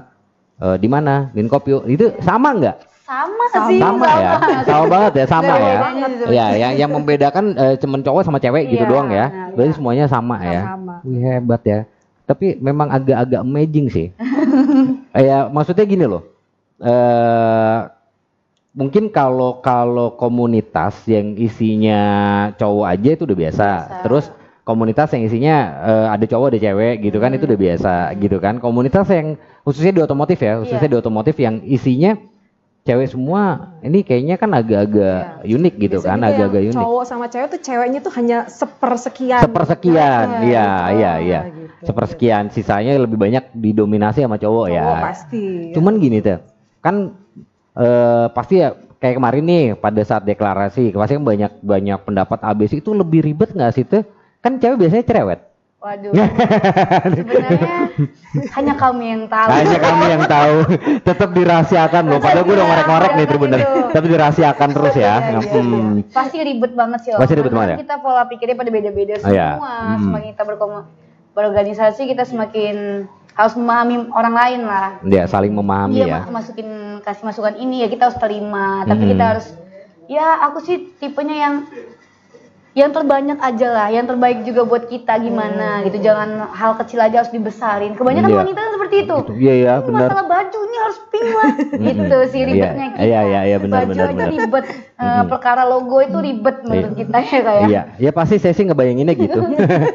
[0.60, 2.78] eh, di mana di kopi itu sama nggak?
[3.10, 3.82] Sama, sih.
[3.82, 4.34] Sama ya,
[4.69, 5.78] sama banget ya sama ya.
[6.30, 9.26] Ya yang yang membedakan eh, cuman cowok sama cewek gitu Iya, doang ya.
[9.34, 10.62] nah, Berarti semuanya sama ya.
[10.78, 10.95] Sama.
[11.02, 11.80] Wih hebat ya.
[12.30, 14.08] Tapi memang agak-agak amazing sih.
[15.17, 16.22] ya maksudnya gini loh.
[16.78, 17.80] Eh
[18.78, 22.02] mungkin kalau kalau komunitas yang isinya
[22.62, 23.69] cowok aja itu udah biasa.
[23.74, 24.02] Biasa.
[24.06, 24.26] Terus
[24.63, 28.62] komunitas yang isinya eh, ada cowok ada cewek gitu kan itu udah biasa gitu kan.
[28.62, 30.93] Komunitas yang khususnya di otomotif ya, khususnya Iya.
[30.93, 32.17] di otomotif yang isinya
[32.88, 36.80] cewek semua ini kayaknya kan agak-agak unik gitu Biasanya kan, agak-agak unik.
[36.80, 39.41] Cowok sama cewek tuh ceweknya tuh hanya sepersekian.
[39.45, 40.98] Sepersekian, iya gitu.
[40.98, 41.39] iya iya.
[41.54, 41.86] Gitu.
[41.86, 44.82] Sepersekian, sisanya lebih banyak didominasi sama cowok, ya.
[44.84, 45.45] Cowok pasti.
[45.76, 46.39] Cuman gini tuh,
[46.82, 46.95] kan
[47.78, 52.82] eh, pasti ya kayak kemarin nih pada saat deklarasi, pasti kan banyak banyak pendapat ABC
[52.84, 54.04] itu lebih ribet nggak sih tuh?
[54.39, 55.39] Kan cewek biasanya cerewet.
[55.80, 56.12] Waduh.
[56.12, 57.75] Sebenarnya
[58.52, 59.47] hanya kami yang tahu.
[59.47, 60.56] Hanya kamu yang tahu.
[61.08, 62.19] Tetap dirahasiakan loh.
[62.19, 63.60] Padahal gue udah ngorek-ngorek nih bener.
[63.95, 64.99] Tapi dirahasiakan terus ya.
[64.99, 66.04] Iya, iya, Hmm.
[66.04, 66.12] iya.
[66.12, 67.12] Pasti ribet banget sih.
[67.15, 67.78] Pasti ribet banget ya?
[67.88, 69.56] Kita pola pikirnya pada beda-beda Oh, iya.
[69.56, 69.71] semua.
[69.95, 69.99] Hmm.
[70.04, 70.43] Semakin kita
[71.32, 73.08] berorganisasi kita semakin
[73.39, 74.99] harus memahami orang lain lah.
[75.08, 76.19] Ya saling memahami Iya, ya.
[76.28, 76.67] ma- masukin
[76.99, 78.84] kasih masukan ini ya kita harus terima.
[78.84, 79.12] Tapi Hmm.
[79.15, 79.47] kita harus
[80.12, 81.56] ya aku sih tipenya yang
[82.80, 86.00] yang terbanyak aja lah, yang terbaik juga buat kita gimana gitu.
[86.00, 87.92] Jangan hal kecil aja harus dibesarin.
[87.94, 88.39] Kebanyakan Iya.
[88.39, 89.15] wanita kan seperti itu.
[89.36, 90.08] Iya iya benar.
[90.08, 91.52] masalah baju ini harus pink lah
[91.92, 94.32] gitu sih ribetnya Iya, kita iya, iya, iya, benar, baju benar, itu benar.
[94.32, 94.65] ribet
[95.00, 99.15] Eh, perkara logo itu ribet menurut kita ya kayak Iya, ya pasti saya sih ngebayanginnya
[99.15, 99.39] gitu.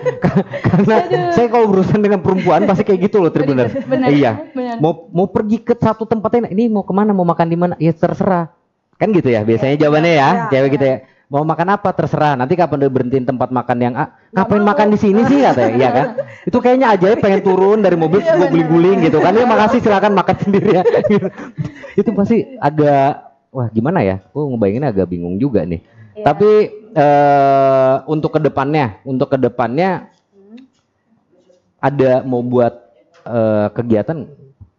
[0.65, 0.97] Karena
[1.33, 3.73] saya kalau berurusan dengan perempuan pasti kayak gitu loh, Tribuners.
[4.09, 4.41] Iya.
[4.81, 7.75] Mau mau pergi ke satu tempatnya, ini mau ke mana, mau makan di mana?
[7.77, 8.49] Ya terserah.
[8.97, 10.75] Kan gitu ya, biasanya jawabannya ya, Iya, cewek iya.
[10.79, 10.97] gitu ya.
[11.33, 12.37] Mau makan apa terserah.
[12.37, 15.89] Nanti kapan udah berhentiin tempat makan yang A, ngapain makan di sini sih katanya, iya
[15.91, 16.07] kan?
[16.49, 19.33] Itu kayaknya aja pengen turun dari mobil Iya, mau guling-guling gitu kan.
[19.33, 20.83] Ya makasih silakan makan sendiri ya.
[22.01, 24.21] Itu pasti agak wah gimana ya?
[24.37, 25.81] Oh ngebayanginnya agak bingung juga nih.
[26.13, 26.25] Iya.
[26.29, 26.51] Tapi
[26.95, 30.13] eh untuk ke depannya, untuk ke depannya
[31.81, 32.73] ada mau buat
[33.25, 34.29] eh, kegiatan,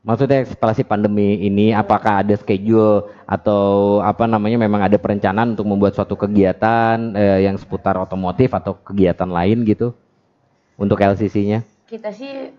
[0.05, 5.65] maksudnya setelah si pandemi ini, apakah ada schedule atau apa namanya memang ada perencanaan untuk
[5.65, 9.97] membuat suatu kegiatan eh, yang seputar otomotif atau kegiatan lain gitu
[10.77, 11.65] untuk LCC-nya?
[11.85, 12.49] kita sih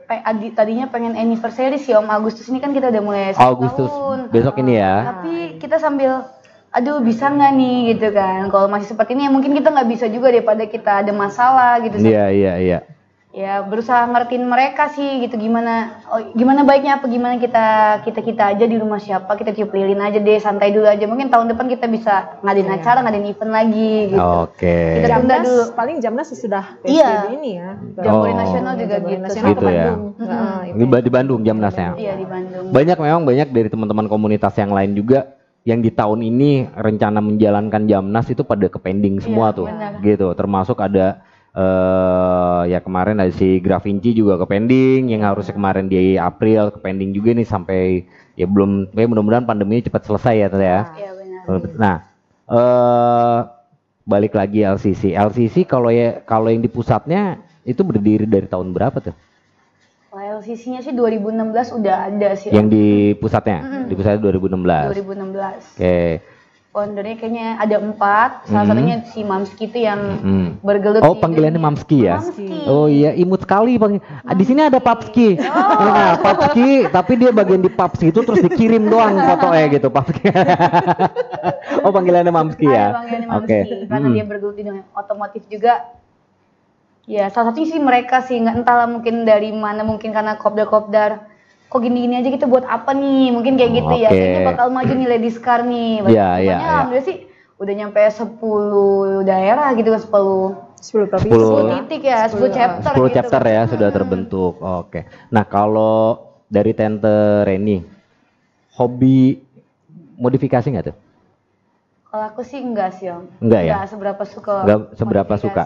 [0.54, 4.30] tadinya pengen anniversary sih Om Agustus ini kan kita udah mulai Agustus tahun.
[4.30, 5.02] besok ini ya.
[5.02, 6.30] tapi kita sambil
[6.70, 10.06] aduh bisa nggak nih gitu kan kalau masih seperti ini ya mungkin kita nggak bisa
[10.06, 12.78] juga daripada kita ada masalah gitu Iya iya iya.
[13.36, 17.66] Ya berusaha ngertiin mereka sih gitu gimana oh, gimana baiknya apa gimana kita
[18.00, 21.28] kita kita aja di rumah siapa kita tiup lilin aja deh santai dulu aja mungkin
[21.28, 24.76] tahun depan kita bisa ngadain acara ngadain event lagi gitu Oke.
[24.96, 25.62] Kita tunda Jamnas, dulu.
[25.76, 27.12] paling Jamnas sesudah PSBB Iya.
[27.30, 27.70] ini ya.
[28.00, 28.38] Jambore Oh.
[28.40, 29.76] nasional juga Jambore gitu nasional Gitu ke ya.
[29.84, 30.02] Bandung.
[30.16, 30.76] Nah, itu.
[30.80, 31.90] Di, di Bandung Jamnasnya.
[31.94, 36.24] iya di Bandung Banyak memang banyak dari teman-teman komunitas yang lain juga yang di tahun
[36.24, 39.66] ini rencana menjalankan Jamnas itu pada ke pending semua Iya, tuh.
[39.68, 39.92] benar.
[40.00, 40.26] Gitu.
[40.32, 41.20] Termasuk ada
[41.56, 46.78] eh ya kemarin ada si Gravinci juga ke pending yang harusnya kemarin di April ke
[46.84, 48.04] pending juga nih sampai
[48.36, 50.80] ya belum ya mudah-mudahan pandemi cepat selesai ya Teh ya.
[51.00, 51.96] iya benar Nah,
[52.52, 53.38] eh
[54.06, 55.16] balik lagi LCC.
[55.16, 59.16] LCC kalau ya kalau yang di pusatnya itu berdiri dari tahun berapa tuh?
[60.16, 62.86] LCC-nya sih 2016 udah ada sih Yang di
[63.20, 64.96] pusatnya, di pusatnya 2016.
[64.96, 66.00] 2016 Oke.
[66.76, 68.52] Foundernya kayaknya ada empat.
[68.52, 68.76] Salah Hmm.
[68.76, 70.48] satunya si Mamski itu yang Hmm.
[70.60, 71.00] bergelut.
[71.00, 71.56] Oh panggilannya.
[71.56, 72.20] Mamski ya?
[72.20, 72.68] Mamski.
[72.68, 73.96] Oh iya imut sekali bang.
[74.20, 75.40] Ah, Di sini ada Papski.
[75.40, 75.88] Oh.
[75.88, 80.28] Nah, Papski, tapi dia bagian di Papski itu terus dikirim doang fotonya gitu Papski.
[81.88, 82.92] oh panggilannya Mamski ya?
[82.92, 83.56] Ada panggilannya Mamski.
[83.56, 83.58] Oke.
[83.88, 84.14] Karena Mm.
[84.20, 85.80] dia bergelut di dunia otomotif juga.
[87.08, 91.24] Ya salah satunya sih mereka sih nggak entahlah mungkin dari mana mungkin karena kopdar-kopdar
[91.66, 94.16] kok gini-gini aja kita buat apa nih mungkin kayak gitu ya Oke.
[94.16, 96.70] kayaknya bakal maju nih ladies car nih Iya, iya, Pokoknya iya.
[96.70, 97.16] alhamdulillah sih
[97.56, 101.34] udah nyampe 10 daerah gitu kan 10 10 provinsi.
[101.34, 101.66] 10.
[101.66, 104.54] 10 titik ya 10 chapter 10 gitu chapter ya sudah terbentuk.
[104.60, 105.08] Oke.
[105.32, 107.82] Nah kalau dari Tante Reni,
[108.78, 109.40] hobi
[110.20, 110.96] modifikasi nggak tuh?
[112.16, 113.84] Kalau aku sih enggak sih om Enggak ya?
[113.84, 115.62] seberapa suka Enggak seberapa suka.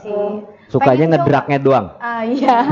[0.67, 1.87] Sukanya Pengen ngedraknya doang.
[2.03, 2.67] ah iya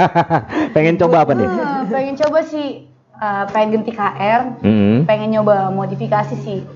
[0.76, 1.48] Pengen coba apa nih?
[1.48, 2.84] Ah, pengen coba sih
[3.16, 5.08] ah, pengen ganti KR Hmm.
[5.08, 6.68] pengen nyoba modifikasi sih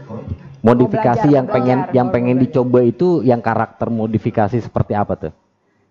[0.65, 5.33] Modifikasi belajar, yang pengen belajar, yang pengen dicoba itu yang karakter modifikasi seperti apa tuh?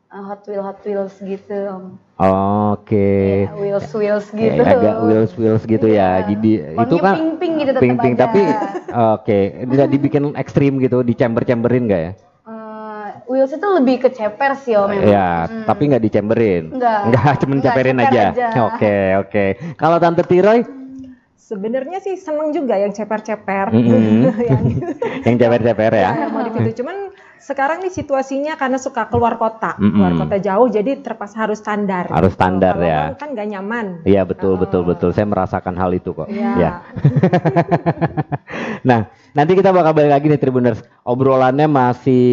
[0.08, 1.84] Ah, Hot Wheels Hot Wheels gitu om
[2.18, 3.46] Oke.
[3.46, 6.24] Ya, wheels wheels gitu agak wheels wheels gitu ya.
[6.24, 6.34] Iya.
[6.34, 8.24] Jadi itu Warnanya kan pink-pink gitu tetap pink-pink ada.
[8.26, 8.42] tapi
[9.14, 12.12] oke, tidak dibikin ekstrim gitu, di chamber-chamberin enggak ya?
[12.42, 15.68] Eh, wheels itu lebih ke ceper sih om memang Ya, Hmm.
[15.68, 16.64] tapi nggak dicemberin.
[16.74, 17.00] Nggak.
[17.06, 18.48] Nggak, cuma Nggak, ceperin ceper aja.
[18.66, 19.46] Oke, oke.
[19.76, 20.60] Kalau Tante Tiroy,
[21.38, 23.72] Sebenarnya sih seneng juga yang ceper-ceper.
[23.72, 24.36] Mm-mm.
[24.52, 24.64] yang
[25.32, 26.10] yang ceper-ceper ya.
[26.18, 26.82] ya, modif itu.
[26.82, 27.08] Cuman
[27.40, 29.94] sekarang nih situasinya karena suka keluar kota, Mm-mm.
[29.94, 32.10] keluar kota jauh, jadi terpaksa harus standar.
[32.10, 33.02] Harus standar Kalau ya.
[33.16, 33.86] Kan nggak nyaman.
[34.04, 34.60] Iya betul Oh.
[34.60, 35.10] betul betul.
[35.14, 36.28] Saya merasakan hal itu kok.
[36.28, 36.52] Iya.
[36.58, 36.72] Ya.
[38.90, 40.82] nah, nanti kita bakal balik lagi nih Tribuners.
[41.06, 42.28] Obrolannya masih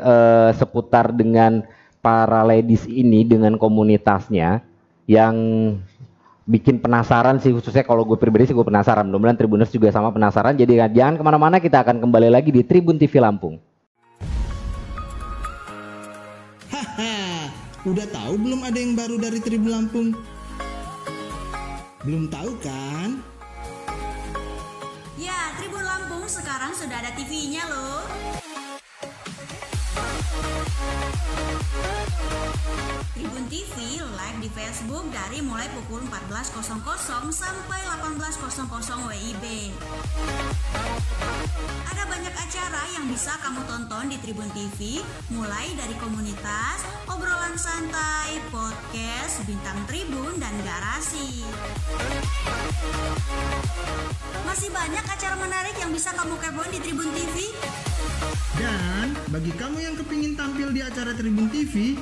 [0.00, 1.62] eh, seputar dengan
[2.00, 4.62] para ladies ini dengan komunitasnya
[5.10, 5.34] yang
[6.46, 9.06] bikin penasaran sih khususnya kalau gue pribadi sih gue penasaran.
[9.10, 10.54] Mudah-mudahan Tribuners juga sama penasaran.
[10.54, 13.58] Jadi jangan ke mana-mana kita akan kembali lagi di Tribun TV Lampung.
[17.86, 20.10] Udah tahu belum ada yang baru dari Tribun Lampung?
[22.02, 23.22] Belum tahu kan?
[25.14, 28.02] Ya, Tribun Lampung sekarang sudah ada TV-nya loh.
[33.16, 36.68] Tribun TV live di Facebook dari mulai pukul 14.00
[37.32, 39.44] sampai 18.00 WIB.
[41.88, 45.00] Ada banyak acara yang bisa kamu tonton di Tribun TV,
[45.32, 51.40] mulai dari komunitas, obrolan santai, podcast, bintang tribun, dan garasi.
[54.44, 57.48] Masih banyak acara menarik yang bisa kamu kepoin di Tribun TV.
[58.60, 61.96] Dan bagi kamu yang kepingin tampil di acara Tribun TV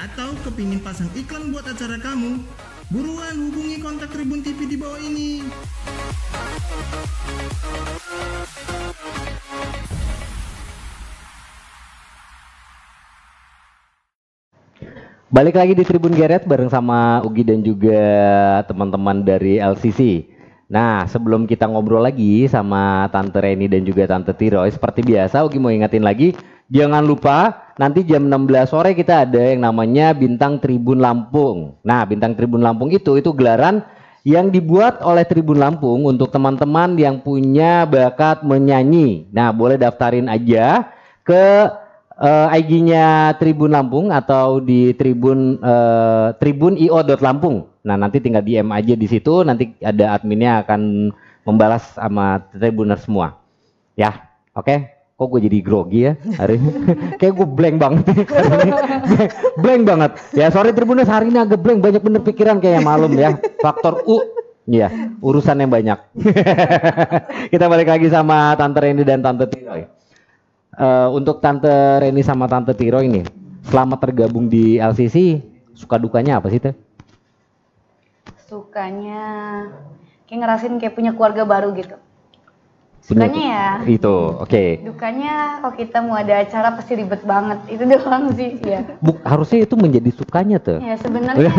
[0.00, 2.40] atau kepingin pasang iklan buat acara kamu,
[2.88, 5.44] buruan hubungi kontak Tribun TV di bawah ini.
[15.32, 18.04] Balik lagi di Tribun Geret bareng sama Ugi dan juga
[18.68, 20.28] teman-teman dari LCC.
[20.68, 25.56] Nah, sebelum kita ngobrol lagi sama Tante Reni dan juga Tante Tiroy, seperti biasa Ugi
[25.56, 26.36] mau ingetin lagi,
[26.68, 31.76] jangan lupa nanti jam 16 sore kita ada yang namanya Bintang Tribun Lampung.
[31.84, 33.84] Nah, Bintang Tribun Lampung itu itu gelaran
[34.22, 39.26] yang dibuat oleh Tribun Lampung untuk teman-teman yang punya bakat menyanyi.
[39.34, 40.92] Nah, boleh daftarin aja
[41.26, 41.68] ke
[42.22, 47.72] eh, IG-nya Tribun Lampung atau di Tribun eh, tribunio.lampung.
[47.82, 51.10] Nah, nanti tinggal DM aja di situ, nanti ada adminnya akan
[51.42, 53.38] membalas sama Tribuner semua.
[53.98, 55.01] Ya, oke.
[55.22, 56.70] Kok gue jadi grogi ya hari ini?
[57.22, 58.24] Kayak gue blank banget ini.
[59.62, 60.10] blank banget.
[60.34, 63.38] Ya sorry Tribuners hari ini agak blank, banyak bener pikiran kayak malum ya.
[63.62, 64.18] Faktor U.
[64.66, 65.98] Iya, urusan yang banyak.
[67.54, 69.86] Kita balik lagi sama Tante Reni dan Tante Tiroy.
[70.74, 73.22] Eh, untuk Tante Reni sama Tante Tiro ini,
[73.70, 75.38] selama tergabung di LCC,
[75.78, 76.74] suka dukanya apa sih teh?
[78.52, 79.24] sukanya
[80.28, 81.96] kayak ngerasin kayak punya keluarga baru gitu
[83.02, 84.78] sukanya ya Itu, oke.
[84.80, 89.58] dukanya kalau kita mau ada acara pasti ribet banget itu doang sih ya Buk, harusnya
[89.60, 90.78] itu menjadi sukanya tuh.
[90.78, 91.50] ya sebenarnya.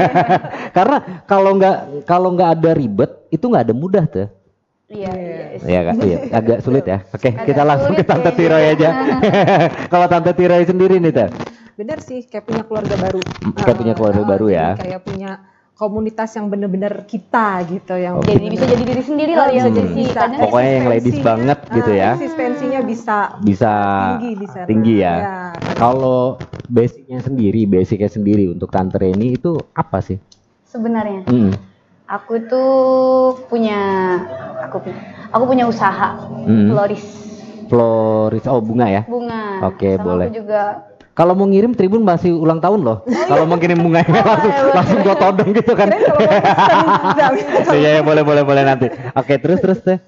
[0.76, 4.28] Karena kalau nggak kalau nggak ada ribet, itu nggak ada mudah tuh.
[4.88, 5.94] iya iya Iya, Kak?
[6.00, 6.98] Iya, agak sulit ya.
[7.06, 8.30] Oke, Agak kita langsung ke Tante.
[8.32, 8.88] Tiroy aja.
[9.92, 11.28] kalau Tante Tiroy sendiri nih teh.
[11.72, 13.20] Bener sih, kayak punya keluarga baru.
[13.54, 14.68] Kayak punya keluarga Ah, baru jadi ya.
[14.76, 15.30] Kayak punya
[15.82, 18.38] komunitas yang bener-bener kita gitu, yang Oke.
[18.38, 20.20] jadi bisa jadi diri sendiri lah Oh, ya bisa jadi jadi sih bisa.
[20.22, 22.10] kadang Pokoknya yang ladies banget gitu ah, ya.
[22.14, 24.66] Eksistensinya bisa Bisa tinggi di sana.
[24.70, 25.14] tinggi ya.
[25.26, 25.36] Ya.
[25.74, 26.38] Kalau
[26.70, 30.22] basicnya sendiri, basicnya sendiri untuk Tante Reni itu apa sih?
[30.64, 31.52] sebenarnya Hmm.
[32.08, 32.72] aku tuh
[33.44, 33.76] punya
[34.64, 36.16] aku punya aku punya usaha
[36.48, 36.72] Hmm.
[36.72, 37.04] floris
[37.72, 38.44] Floris.
[38.44, 39.02] Oh, bunga ya.
[39.08, 39.64] bunga.
[39.64, 40.28] Oke, Sama boleh.
[40.28, 43.04] Aku juga Kalau mau ngirim Tribun masih ulang tahun loh.
[43.04, 45.88] Kalau mau kirim bunga langsung langsung gua todong gitu kan.
[47.72, 48.86] Iya, iya, boleh boleh boleh nanti.
[49.12, 49.98] Oke, terus terus teh.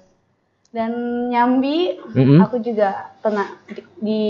[0.69, 0.91] dan
[1.31, 2.43] Nyambi Mm-mm.
[2.43, 4.21] aku juga pernah di, di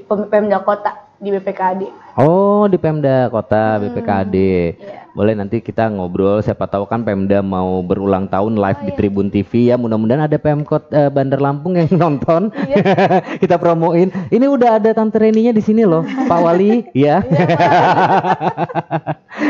[0.00, 1.82] Pem- Pemda Kota di BPKD.
[2.18, 4.34] Oh, di Pemda Kota BPKD.
[4.78, 5.06] iya.
[5.14, 9.70] Boleh nanti kita ngobrol siapa tahu kan Pemda mau berulang tahun live di Tribun TV
[9.70, 9.74] ya.
[9.74, 12.54] Mudah-mudahan ada Pemkot eh, Bandar Lampung yang nonton.
[13.42, 14.14] kita promoin.
[14.30, 17.22] Ini udah ada Tante Reninya di sini loh, Pak Wali, ya.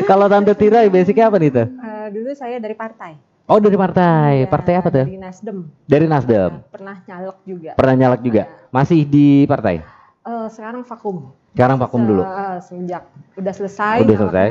[0.09, 1.67] Kalau Tante Tira basicnya apa nih tuh?
[1.69, 3.13] Eh, dulu saya dari partai.
[3.49, 5.09] Oh dari partai, Ya, partai apa tuh?
[5.09, 5.59] Dari Nasdem.
[5.89, 6.61] Dari Nasdem.
[6.69, 7.71] Pernah nyalek juga.
[7.81, 8.43] Pernah nyalek juga.
[8.69, 9.98] Masih di partai.
[10.29, 11.33] Eh, sekarang vakum.
[11.57, 12.21] Sekarang vakum dulu.
[12.21, 13.09] Eh, semenjak
[13.41, 14.05] udah selesai.
[14.05, 14.47] Udah selesai.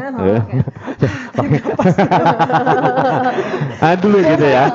[3.85, 4.73] ah dulu gitu ya.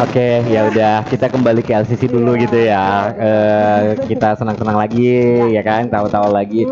[0.00, 3.12] Oke, ya udah kita kembali ke LCC dulu gitu ya.
[3.20, 6.64] Eh, kita senang-senang lagi ya kan, tahu-tahu lagi.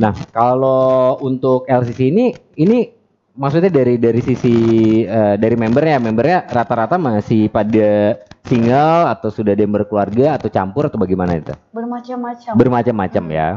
[0.00, 2.88] Nah, kalau untuk LCC ini ini
[3.34, 4.54] maksudnya dari dari sisi
[5.04, 10.86] eh, dari membernya, membernya rata-rata masih pada single atau sudah ada yang berkeluarga atau campur
[10.86, 11.52] atau bagaimana itu?
[11.74, 12.52] Bermacam-macam.
[12.54, 13.48] Bermacam-macam ya.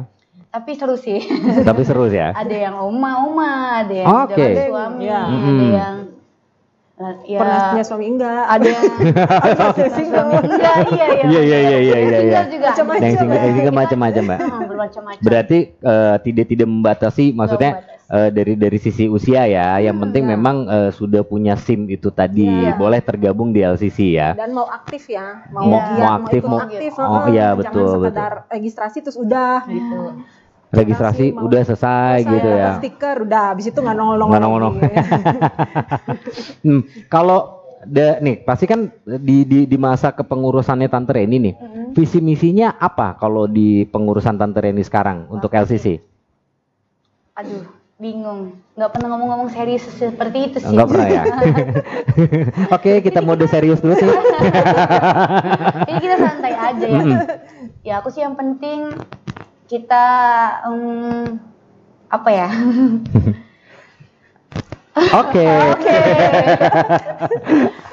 [0.47, 1.21] Tapi seru sih.
[1.61, 2.34] Tapi seru ya.
[2.41, 4.34] ada yang oma-oma, ada yang Oke.
[4.36, 5.21] dengan suami, Iya.
[5.21, 5.71] ada Mm-mm.
[5.75, 5.95] yang
[7.30, 8.41] ya Pernah punya suami enggak?
[8.49, 8.82] ada yang
[10.09, 11.23] suami enggak, iya iya.
[11.30, 12.39] Iya, iya, iya, iya, iya, iya.
[12.49, 12.73] Juga.
[12.73, 13.03] Macam-macam.
[13.05, 14.39] Yang single, yang single macam-macam, Mbak.
[14.41, 15.21] Hmm, bermacam-macam.
[15.21, 17.71] Berarti eh, tidak tidak membatasi, maksudnya
[18.08, 19.78] eh, dari dari sisi usia ya.
[19.78, 22.74] Yang penting memang eh, sudah punya SIM itu tadi, Iya.
[22.74, 24.32] boleh tergabung di LCC ya.
[24.34, 26.91] Dan mau aktif ya, mau Mau- giat, mau mau, aktif, mau- aktif.
[26.95, 29.99] oh, iya, Jangan betul, sekedar registrasi terus udah gitu.
[30.68, 32.72] Registrasi Mau- udah selesai gitu dapat ya.
[32.78, 34.32] Stiker udah, habis itu nggak nongol-nongol.
[34.32, 34.82] Nggak nongol-nongol.
[34.82, 34.97] lagi.
[36.66, 37.39] Hmm, kalau
[37.82, 41.55] da- nih pasti kan di, di di masa kepengurusannya Tante Reni nih,
[41.91, 46.03] visi misinya apa kalau di pengurusan Tante Reni sekarang untuk LCC?
[47.34, 47.64] Aduh,
[47.97, 48.61] bingung.
[48.77, 50.69] Nggak pernah ngomong-ngomong serius seperti itu sih.
[50.69, 51.23] Enggak pernah ya.
[52.77, 54.05] Oke, kita mode serius dulu sih.
[55.89, 57.01] Ini kita santai aja ya.
[57.01, 57.19] Mm-mm.
[57.81, 58.93] Ya aku sih yang penting
[59.65, 60.05] kita
[60.69, 61.41] em,
[62.07, 62.49] apa ya?
[64.97, 65.45] Oke.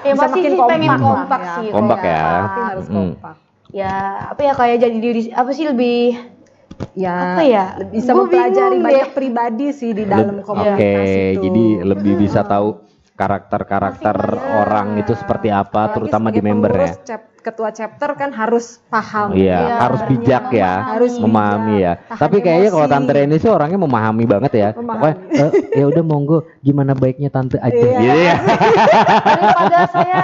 [0.04, 1.54] ya Bisa pasti makin sih pengen kompak lah kompak ya.
[1.56, 1.68] sih.
[1.72, 2.24] Kompak ya.
[2.44, 2.96] Tapi harus Mm.
[2.96, 3.34] kompak.
[3.74, 3.94] Ya
[4.30, 6.14] apa ya kayak jadi diri apa sih lebih
[6.94, 7.64] Ya, Apa ya?
[7.84, 9.16] bisa Gua mempelajari bingung banyak deh.
[9.18, 10.94] pribadi sih di dalam Leb- komunitas Oke,
[11.34, 11.42] itu.
[11.42, 14.16] jadi lebih bisa tahu karakter-karakter
[14.54, 16.78] orang itu seperti apa, Apalagi terutama di member ya.
[16.86, 19.36] pengurus chap- ketua chapter kan harus paham.
[19.36, 21.92] Iya, Iya, harus bijak ya, Harus memahami ya.
[21.94, 22.88] bijak, tahan Tapi kayaknya kalau.
[22.88, 24.68] Tante Reni sih orangnya memahami banget ya.
[24.72, 24.96] Memahami.
[24.96, 27.76] Pokoknya eh, ya udah monggo, gimana baiknya Tante aja.
[27.76, 28.00] Iya.
[28.00, 28.36] Gitu ya.
[29.24, 30.20] daripada saya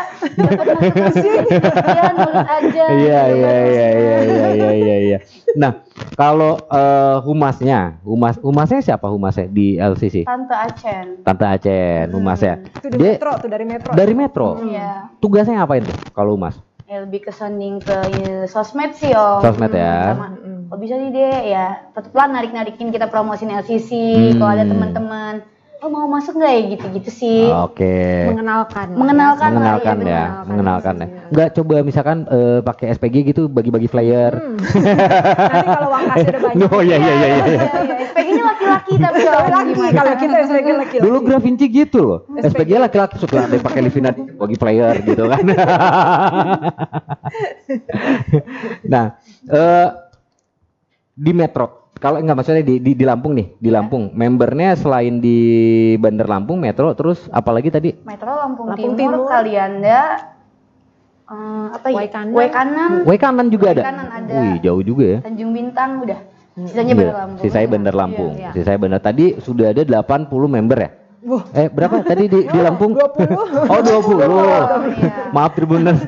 [1.91, 2.85] ya nurut aja.
[2.89, 4.97] Iya iya iya iya iya iya iya.
[5.05, 5.19] iya.
[5.53, 5.83] Nah,
[6.15, 10.25] kalau eh, humasnya, humas humasnya siapa humasnya di LCC?
[10.25, 11.07] Tante Acen.
[11.21, 12.63] Tante Acen, humasnya.
[12.79, 13.91] Itu di Dia metro tuh dari metro.
[13.93, 14.49] dari Metro.
[14.63, 15.11] Iya.
[15.19, 16.57] Tugasnya ngapain tuh kalau humas?
[16.91, 19.39] Ya, lebih ke sounding ke eh, sosmed sih om.
[19.39, 20.11] Sosmed ya.
[20.11, 20.35] Sama,
[20.71, 24.39] oh bisa nih deh ya tetep lah narik narikin kita promosin LCC Hmm.
[24.39, 25.35] kalau ada teman-teman
[25.81, 27.49] oh mau masuk nggak ya gitu-gitu sih.
[27.49, 28.29] Oke.
[28.33, 28.89] mengenalkan.
[28.93, 30.47] Mengenalkan lah, mengenalkan iya, ya, benar.
[30.47, 31.07] mengenalkan ya.
[31.33, 34.37] Enggak coba misalkan eh, pakai SPG gitu bagi-bagi flyer.
[34.37, 36.69] Nanti kalau uang kasih udah banyak.
[36.81, 37.41] Oh iya iya iya iya.
[37.41, 37.97] Iya, iya.
[38.13, 41.03] SPG-nya laki-laki tapi kalau laki kalau kita SPG laki-laki.
[41.03, 42.21] Dulu Grafinci gitu loh.
[42.37, 45.43] SPG laki-laki suka ada yang pakai Livina bagi flyer gitu kan.
[48.93, 49.17] nah,
[49.49, 50.10] eh
[51.21, 54.09] di Metro kalau enggak maksudnya di, di di Lampung nih, di Lampung.
[54.17, 55.37] Membernya selain di
[56.01, 57.93] Bandar Lampung Metro terus apalagi tadi?
[58.09, 59.29] Metro Lampung, Lampung Timur, Timur.
[59.29, 60.01] Kalianda
[61.29, 61.97] eh, apa ya?
[62.01, 62.33] Wai Kanan.
[62.33, 63.83] Wai Kanan, Wai kanan juga ada.
[63.85, 64.33] kanan ada.
[64.33, 65.19] Wih, jauh juga ya.
[65.21, 66.21] Tanjung Bintang udah.
[66.57, 67.43] Sisanya Iya, Bandar Lampung.
[67.45, 68.33] Sisanya Bandar Lampung.
[68.33, 68.51] Iya, iya.
[68.57, 70.91] Sisanya Bandar tadi sudah ada 80 member ya?
[71.21, 71.45] Wah.
[71.53, 72.97] Eh, berapa tadi di, di Lampung?
[72.97, 73.69] 20.
[73.69, 74.25] Oh, 20.
[74.25, 74.61] iya.
[75.37, 76.01] Maaf Tribuners.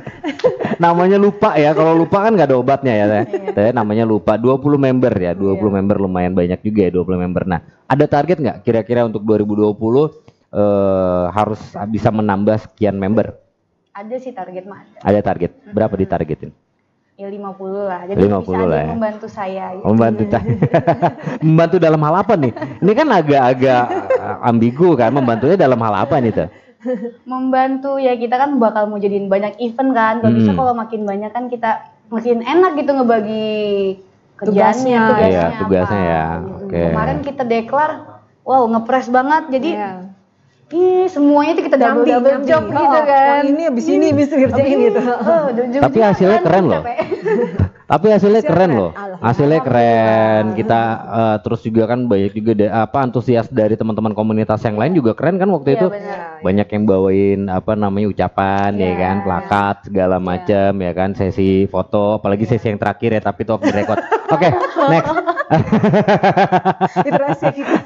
[0.83, 1.77] namanya lupa ya.
[1.77, 3.07] Kalau lupa kan nggak ada obatnya ya.
[3.53, 4.41] Teh, namanya lupa.
[4.41, 5.37] 20 member ya.
[5.37, 7.45] 20 member lumayan banyak juga ya 20 member.
[7.45, 9.77] Nah, ada target nggak kira-kira untuk 2020
[10.57, 11.61] eh, harus
[11.93, 13.37] bisa menambah sekian member?
[13.93, 14.99] Ada sih target mah ada.
[15.05, 15.51] Ada target.
[15.77, 16.57] Berapa ditargetin?
[17.13, 17.45] Ya 50
[17.85, 18.01] lah.
[18.09, 18.93] Jadi 50 bisa ada lah yang ya.
[18.97, 19.65] membantu saya.
[19.73, 19.85] gitu.
[19.85, 20.23] Membantu
[21.47, 22.53] membantu dalam hal apa nih?
[22.81, 23.83] Ini kan agak-agak
[24.43, 26.49] ambigu kan membantunya dalam hal apa nih tuh?
[27.25, 30.15] Membantu ya kita kan bakal mau jadiin banyak event kan.
[30.19, 30.59] Kalau bisa Hmm.
[30.59, 31.71] kalau makin banyak kan kita
[32.09, 33.53] makin enak gitu ngebagi
[34.35, 35.01] kerjaannya, Tugasnya.
[35.07, 35.61] tugasnya, Iya, apa.
[35.63, 36.25] tugasnya ya.
[36.35, 36.83] Hmm, Oke.
[36.83, 37.91] Kemarin kita deklar,
[38.43, 39.45] wow ngepres banget.
[39.53, 39.93] Jadi Iya.
[40.73, 43.41] Ih, semuanya tuh kita double double job Oh, gitu kan.
[43.41, 45.01] Yang ini abis ini abis ngerjain gitu.
[45.01, 45.43] Oh,
[45.81, 46.83] Tapi hasilnya kan keren loh.
[47.93, 48.81] Tapi hasilnya Hasil keren keren.
[48.81, 48.91] loh.
[49.21, 50.45] Hasilnya keren.
[50.57, 54.93] Kita eh, terus juga kan banyak juga da- apa antusias dari teman-teman komunitas yang lain
[54.93, 55.87] juga keren kan waktu Iya, itu.
[55.93, 56.41] benar.
[56.41, 58.97] Banyak yang bawain apa namanya ucapan ya Iya.
[58.97, 63.53] kan, plakat segala macam ya kan, sesi foto, apalagi sesi yang terakhir ya tapi itu
[63.53, 64.01] off the record.
[64.35, 64.49] Oke,
[64.89, 65.13] next.
[67.09, 67.75] Itu rahasia kita.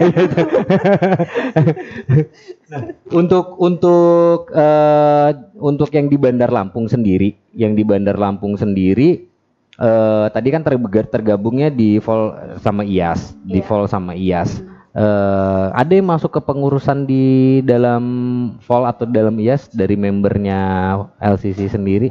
[3.20, 9.34] untuk untuk eh, untuk yang di Bandar Lampung sendiri, yang di Bandar Lampung sendiri
[9.76, 12.32] eh tadi kan terg- tergabungnya di Vol
[12.64, 13.66] sama IAS, di Iya.
[13.68, 14.64] Vol sama IAS.
[14.96, 18.04] Eh ada yang masuk ke pengurusan di dalam
[18.64, 22.08] Vol atau dalam IAS dari membernya LCC sendiri?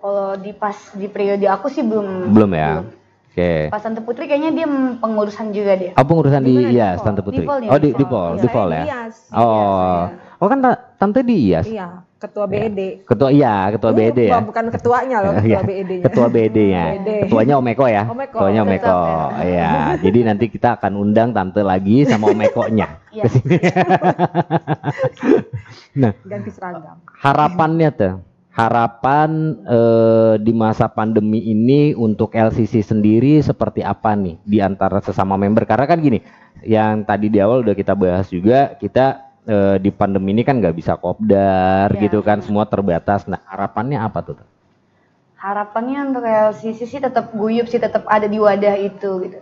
[0.00, 2.32] Kalau di pas di periode aku sih belum.
[2.32, 2.84] Belum ya.
[3.30, 3.70] Oke.
[3.70, 4.66] Pas Tante Putri kayaknya dia
[4.98, 5.94] pengurusan juga dia.
[5.94, 6.66] Oh pengurusan di Di?
[6.66, 7.06] Di IAS Vol.
[7.06, 7.38] Tante Putri.
[7.38, 7.70] Di ya?
[7.70, 8.10] Oh di Di di Vol.
[8.10, 8.42] Vol, Iya.
[8.42, 8.82] di ya.
[8.82, 9.00] Iya,
[9.32, 9.98] Oh.
[10.36, 11.64] Oh kan ta- Tante di IAS.
[11.64, 13.06] Iya, ketua BED.
[13.06, 14.34] Ketua iya, ketua BED ya.
[14.34, 16.04] Bukan- Bukan ketuanya loh, Iya, ketua BED-nya.
[16.04, 16.84] Ketua BED-nya.
[16.90, 17.08] BED.
[17.24, 18.02] Ketuanya Om Eko ya.
[18.04, 18.34] Om Eko.
[18.34, 18.98] Ketuanya Om Betul, Eko.
[18.98, 19.46] betul.
[19.46, 19.70] Iya.
[20.00, 22.88] Jadi nanti kita akan undang tante lagi sama Om Eko-nya.
[23.10, 23.22] Iya.
[23.22, 23.56] ke sini.
[25.94, 26.96] nah, Ganti seragam.
[27.16, 28.14] harapannya tuh.
[28.50, 29.30] Harapan
[29.62, 35.62] eh, di masa pandemi ini untuk LCC sendiri seperti apa nih di antara sesama member?
[35.64, 36.18] Karena kan gini,
[36.66, 39.06] yang tadi di awal udah kita bahas juga, kita
[39.46, 42.00] eh, di pandemi ini kan nggak bisa kopdar Iya.
[42.04, 43.24] gitu kan, semua terbatas.
[43.24, 44.36] Nah, harapannya apa tuh?
[45.38, 49.38] Harapannya untuk LCC sih tetap guyup sih tetap ada di wadah itu gitu.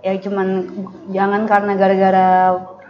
[0.00, 0.48] Ya cuman
[1.12, 2.28] jangan karena gara-gara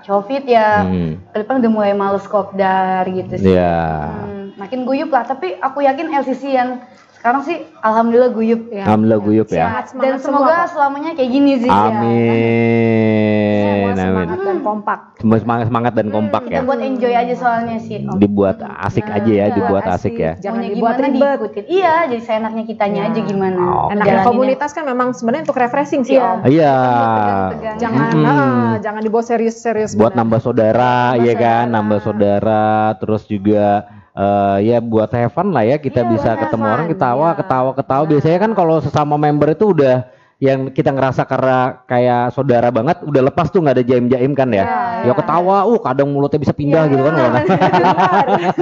[0.06, 1.18] covid ya Hmm.
[1.34, 3.52] ke depan udah mulai males kopdar gitu sih.
[3.52, 3.82] Iya.
[4.08, 4.35] Hmm,
[4.66, 6.82] makin guyup lah tapi aku yakin LCC yang
[7.16, 8.84] sekarang sih alhamdulillah guyup Ya.
[8.84, 9.82] Alhamdulillah guyup ya.
[9.82, 11.82] Semangat, dan semoga semua selamanya kayak gini sih ya.
[11.88, 13.56] Amin.
[13.56, 13.96] Semua Amin.
[13.96, 14.98] semangat dan kompak.
[15.16, 16.60] Semua semangat semangat dan kompak Kita ya.
[16.62, 17.96] buat enjoy aja soalnya sih.
[18.00, 18.14] Om.
[18.16, 20.32] Dibuat asik aja ya, dibuat asik ya.
[20.36, 21.18] Jangan Maunya dibuat gimana ribet.
[21.32, 21.64] diikutin.
[21.66, 23.08] Iya, jadi seenaknya kitanya Ya.
[23.08, 23.58] aja gimana.
[23.60, 23.88] Oh.
[23.88, 24.28] Enaknya Jalaninnya.
[24.28, 26.22] komunitas kan memang sebenarnya untuk refreshing sih Iya.
[26.22, 26.38] Om.
[26.46, 26.74] Iya.
[26.76, 27.76] Tegang-tegang.
[27.76, 28.26] Jangan Mm-mm.
[28.28, 29.90] ah, jangan dibawa serius-serius.
[29.92, 30.20] buat benar.
[30.20, 32.64] nambah saudara Nambah ya kan nambah saudara
[32.96, 36.86] terus juga eh, ya buat have fun lah ya kita Iya, bisa ketemu fun, orang
[36.88, 37.36] ketawa iya.
[37.36, 39.96] ketawa ketawa biasanya kan kalau sesama member itu udah
[40.36, 44.48] yang kita ngerasa karena kayak saudara banget udah lepas tuh nggak ada jaim jaim kan
[44.50, 44.64] ya
[45.00, 47.22] Iya, ya ketawa uh kadang mulutnya bisa pindah gitu kan Iya.
[47.22, 47.38] kalau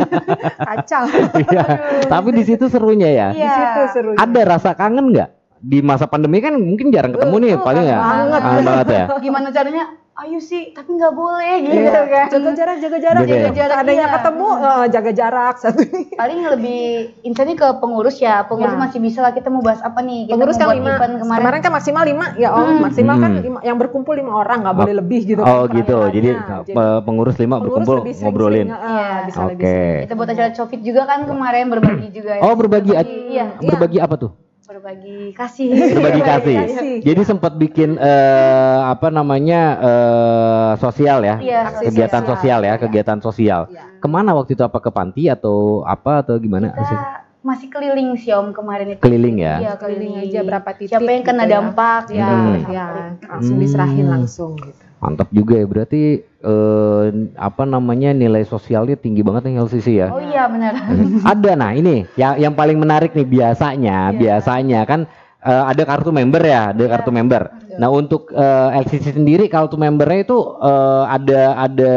[0.65, 1.03] Kacau.
[1.41, 1.65] Iya.
[2.07, 4.11] tapi di situ serunya ya Di situ seru.
[4.15, 8.41] ada rasa kangen nggak di masa pandemi kan mungkin jarang ketemu nih paling ya banget.
[8.61, 9.85] banget ya Gimana caranya?
[10.15, 12.27] Ayo sih, tapi nggak boleh gitu Iya, kan.
[12.31, 13.51] jaga jarak, jaga jarak, Jaga jaga ya.
[13.53, 13.77] jarak.
[13.77, 14.15] Adanya Iya.
[14.15, 16.03] ketemu, eh, jaga jarak satu ini.
[16.15, 16.83] Paling lebih
[17.21, 18.47] intinya ke pengurus ya.
[18.47, 18.81] Pengurus Ya.
[18.81, 20.31] masih bisa lah kita mau bahas apa nih?
[20.31, 21.19] Kita Pengurus kan lima, kemarin.
[21.19, 21.61] kemarin.
[21.61, 22.79] kan maksimal lima, ya om, Hmm.
[22.81, 23.43] maksimal kan Hmm.
[23.43, 25.43] lima, yang berkumpul lima orang, nggak boleh lebih gitu.
[25.43, 26.63] oh kan gitu jadi perayaan.
[26.65, 29.09] pe- pengurus lima pengurus berkumpul lebih ngobrolin Iya.
[29.25, 29.51] bisa Oke.
[29.51, 30.01] lebih sering.
[30.01, 32.33] Kita buat acara covid juga kan kemarin berbagi juga.
[32.39, 32.41] ya.
[32.41, 34.44] Oh berbagi, Iya, berbagi apa tuh?
[34.85, 35.69] Berbagi kasih.
[35.97, 36.57] Berbagi kasih.
[36.61, 36.95] kasih.
[37.01, 42.37] Jadi sempat bikin eh, apa namanya eh, sosial ya, Iya, kegiatan sosial.
[42.37, 43.61] sosial ya, kegiatan sosial.
[43.73, 43.85] Iya.
[43.97, 46.69] Ke mana waktu itu apa ke panti atau apa atau gimana?
[46.69, 49.01] Kita masih keliling sih om kemarin itu.
[49.01, 49.55] Keliling ya.
[49.59, 51.55] Iya Keliling keliling aja berapa titik Siapa yang kena gitu ya.
[51.55, 52.57] dampak Ya, Hmm.
[52.69, 52.85] ya,
[53.25, 53.65] langsung Hmm.
[53.65, 54.85] diserahin langsung gitu.
[55.05, 55.67] Mantap juga ya.
[55.69, 57.05] Berarti eh,
[57.37, 60.09] apa namanya nilai sosialnya tinggi banget nih LCC ya.
[60.09, 60.73] Oh iya benar.
[61.37, 64.17] ada nah ini yang yang paling menarik nih biasanya Iya.
[64.17, 65.01] biasanya kan
[65.45, 67.43] eh, ada kartu member ya ada kartu member
[67.77, 71.95] nah untuk eh, LCC sendiri kartu membernya itu eh, ada ada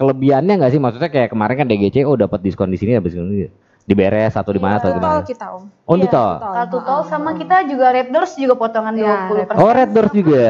[0.00, 3.28] kelebihannya nggak sih maksudnya kayak kemarin kan DGC oh dapat diskon di sini dapat diskon
[3.28, 5.24] di sini diberes atau di mana atau Tol gimana?
[5.24, 5.64] kita om.
[5.64, 6.32] oh di Iya, tol?
[6.36, 7.00] Kartu tol.
[7.08, 9.56] Sama kita juga Red Doors juga potongan Iya, 20%.
[9.56, 10.44] oh red doors juga?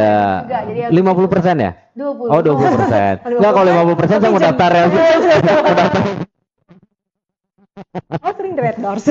[0.44, 1.70] Jadi harus- 50 persen ya?
[1.94, 2.26] 20.
[2.26, 3.12] oh 20 persen.
[3.38, 4.84] Nggak kalau 50 persen saya mau daftar ya.
[8.18, 9.06] Oh sering di Red Doors.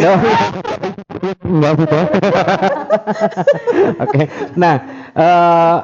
[1.39, 1.73] Mbak.
[3.97, 4.21] Oke.
[4.55, 4.75] Nah,
[5.13, 5.77] eh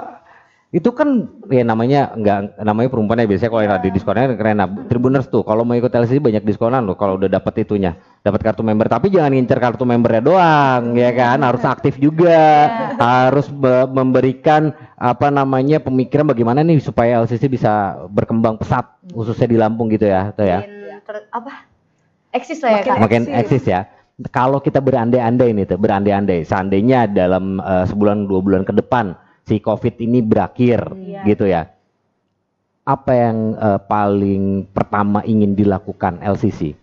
[0.74, 1.08] itu kan
[1.48, 3.30] ya namanya nggak namanya perempuan ya.
[3.30, 4.58] Biasanya kalau yang ada diskonnya keren.
[4.58, 8.39] Nah, Tribuners tuh kalau mau ikut LCD banyak diskonan loh kalau udah dapat itunya dapat
[8.39, 13.91] kartu member tapi jangan ngincer kartu membernya doang ya kan harus aktif juga harus be-
[13.91, 17.71] memberikan apa namanya pemikiran bagaimana nih supaya LCC bisa
[18.07, 21.53] berkembang pesat khususnya di Lampung gitu ya tuh ya Makin ter- apa?
[22.34, 22.97] Eksis lah ya kak.
[22.97, 23.86] makin eksis ya.
[24.32, 29.13] Kalau kita berandai-andai nih tuh, berandai-andai, seandainya dalam eh, sebulan dua bulan ke depan
[29.43, 31.21] si COVID ini berakhir, Iya.
[31.28, 31.69] gitu ya.
[32.84, 36.74] Apa yang eh, paling pertama ingin dilakukan LCC?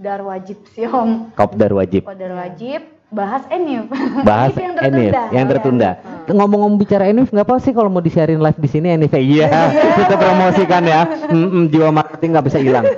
[0.00, 1.28] Kopdar wajib sih om.
[1.36, 2.80] Kopdar wajib, Kopdar wajib.
[3.12, 3.84] Bahas enif.
[4.24, 5.28] bahas yang Enif, tertunda.
[5.28, 5.90] yang tertunda.
[6.24, 9.12] Ngomong-ngomong bicara Enif, nggak apa sih kalau mau di-sharein live di sini Enif?
[9.12, 9.52] Iya,
[10.00, 11.04] kita promosikan ya.
[11.28, 12.88] Mm-mm, jiwa marketing nggak bisa hilang.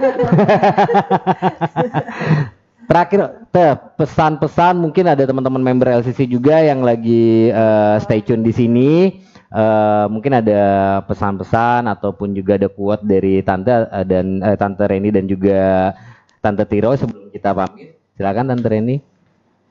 [2.86, 3.50] Terakhir,
[3.98, 9.18] pesan-pesan mungkin ada teman-teman member LCC juga yang lagi eh, stay tune di sini.
[9.50, 10.62] Eh, mungkin ada
[11.10, 15.90] pesan-pesan ataupun juga ada quote dari tante eh, dan eh, tante Reni dan juga
[16.42, 17.94] tante Tiro sebelum kita pamit.
[18.12, 18.96] Silakan tante Reni.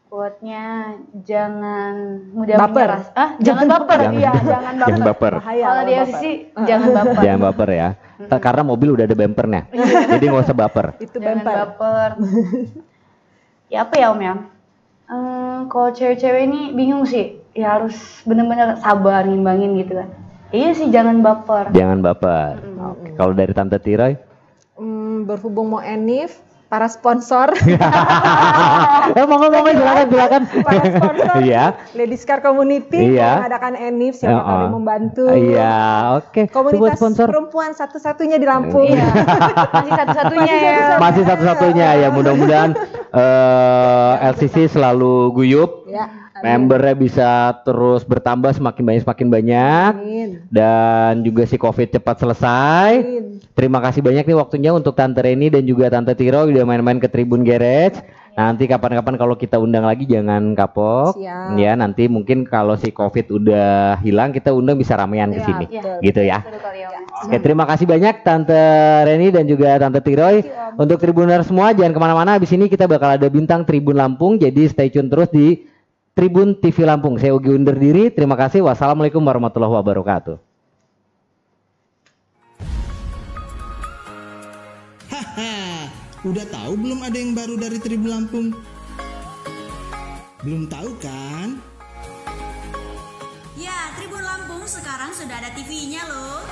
[0.08, 0.92] Quote-nya
[1.24, 1.94] jangan
[2.32, 2.90] mudah Baper.
[2.92, 3.04] menyerah.
[3.16, 4.00] Ah, jangan baper.
[4.02, 4.88] Jangan- Iya, jangan baper.
[4.88, 5.34] Jangan baper.
[5.40, 6.24] Bahaya Kalau di LCC
[6.62, 7.22] jangan baper.
[7.22, 7.90] Jangan baper ya.
[8.38, 9.62] Karena mobil udah ada bumpernya.
[10.12, 10.86] Jadi nggak usah baper.
[10.98, 11.56] Itu jangan bumper.
[11.56, 12.10] baper.
[13.72, 14.34] ya apa ya Om ya?
[15.08, 17.40] Eh, kalau cewek-cewek ini bingung sih.
[17.52, 20.08] Ya harus bener-bener sabar ngimbangin gitu kan.
[20.52, 21.72] Iya sih jangan baper.
[21.72, 22.60] Jangan baper.
[22.86, 23.16] Oke.
[23.16, 24.20] Kalau dari tante Tiroy?
[24.76, 26.36] Hmm, berhubung mau Enif,
[26.72, 27.52] para sponsor,
[29.20, 30.42] eh monggo monggo silakan silakan.
[30.64, 31.76] para sponsor, Iya.
[31.92, 33.44] Ladies Car Community Iya.
[33.44, 34.68] mengadakan Enif, siapa Oh, oh.
[34.72, 35.28] membantu.
[35.28, 35.76] Iya,
[36.16, 36.48] oke.
[36.48, 37.28] Buat Komunitas sponsor.
[37.28, 38.88] perempuan satu-satunya di Lampung.
[38.88, 39.04] Iya.
[39.76, 40.76] Masih satu-satunya ya.
[40.96, 42.72] Masih satu-satunya ya mudah-mudahan
[43.12, 45.84] eh, LCC selalu guyup.
[45.86, 46.08] Ya,
[46.42, 47.30] Membernya bisa
[47.62, 50.30] terus bertambah semakin banyak semakin banyak amin.
[50.50, 52.92] dan juga si Covid cepat selesai.
[53.02, 53.42] Amin.
[53.52, 57.12] Terima kasih banyak nih waktunya untuk Tante Reni dan juga Tante Tiro udah main-main ke
[57.12, 58.00] Tribun Garage.
[58.32, 61.20] Nanti kapan-kapan kalau kita undang lagi jangan kapok.
[61.20, 61.60] Siap.
[61.60, 65.66] Ya, nanti mungkin kalau si Covid udah hilang kita undang bisa ramean ke sini.
[65.68, 66.00] iya.
[66.00, 66.40] Gitu ya.
[66.40, 67.28] Kali, Om.
[67.28, 68.64] Oke, terima kasih banyak Tante
[69.04, 70.48] Reni dan juga Tante Tiroy.
[70.80, 72.40] Untuk Tribuner semua jangan ke mana-mana.
[72.40, 74.40] Habis ini kita bakal ada bintang Tribun Lampung.
[74.40, 75.68] Jadi stay tune terus di
[76.12, 77.16] Tribun TV Lampung.
[77.16, 78.12] Saya Ugi undur diri.
[78.12, 78.68] Terima kasih.
[78.68, 80.36] Wassalamualaikum warahmatullahi wabarakatuh.
[85.08, 85.88] Haha,
[86.28, 88.48] udah tahu belum ada yang baru dari Tribun Lampung?
[90.44, 91.64] Belum tahu kan?
[93.56, 96.44] Ya, Tribun Lampung sekarang sudah ada TV-nya loh.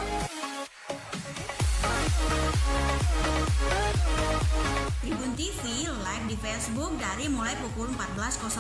[5.04, 5.79] Tribun TV
[6.30, 8.54] di Facebook dari mulai pukul 14.00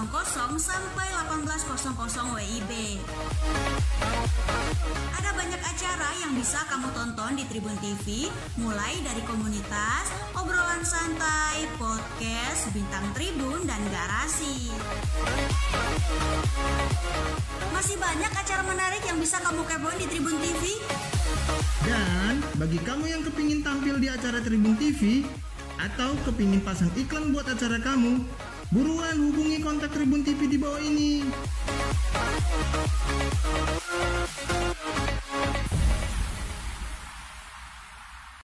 [0.57, 2.71] sampai 18.00 WIB.
[5.13, 8.25] Ada banyak acara yang bisa kamu tonton di Tribun TV,
[8.57, 14.73] mulai dari komunitas, obrolan santai, podcast, bintang tribun, dan garasi.
[17.69, 20.73] Masih banyak acara menarik yang bisa kamu kepoin di Tribun TV.
[21.85, 25.21] Dan bagi kamu yang kepingin tampil di acara Tribun TV
[25.79, 28.19] atau kepingin pasang iklan buat acara kamu,
[28.75, 31.23] buruan hubungi kontak Tribun TV di bawah ini.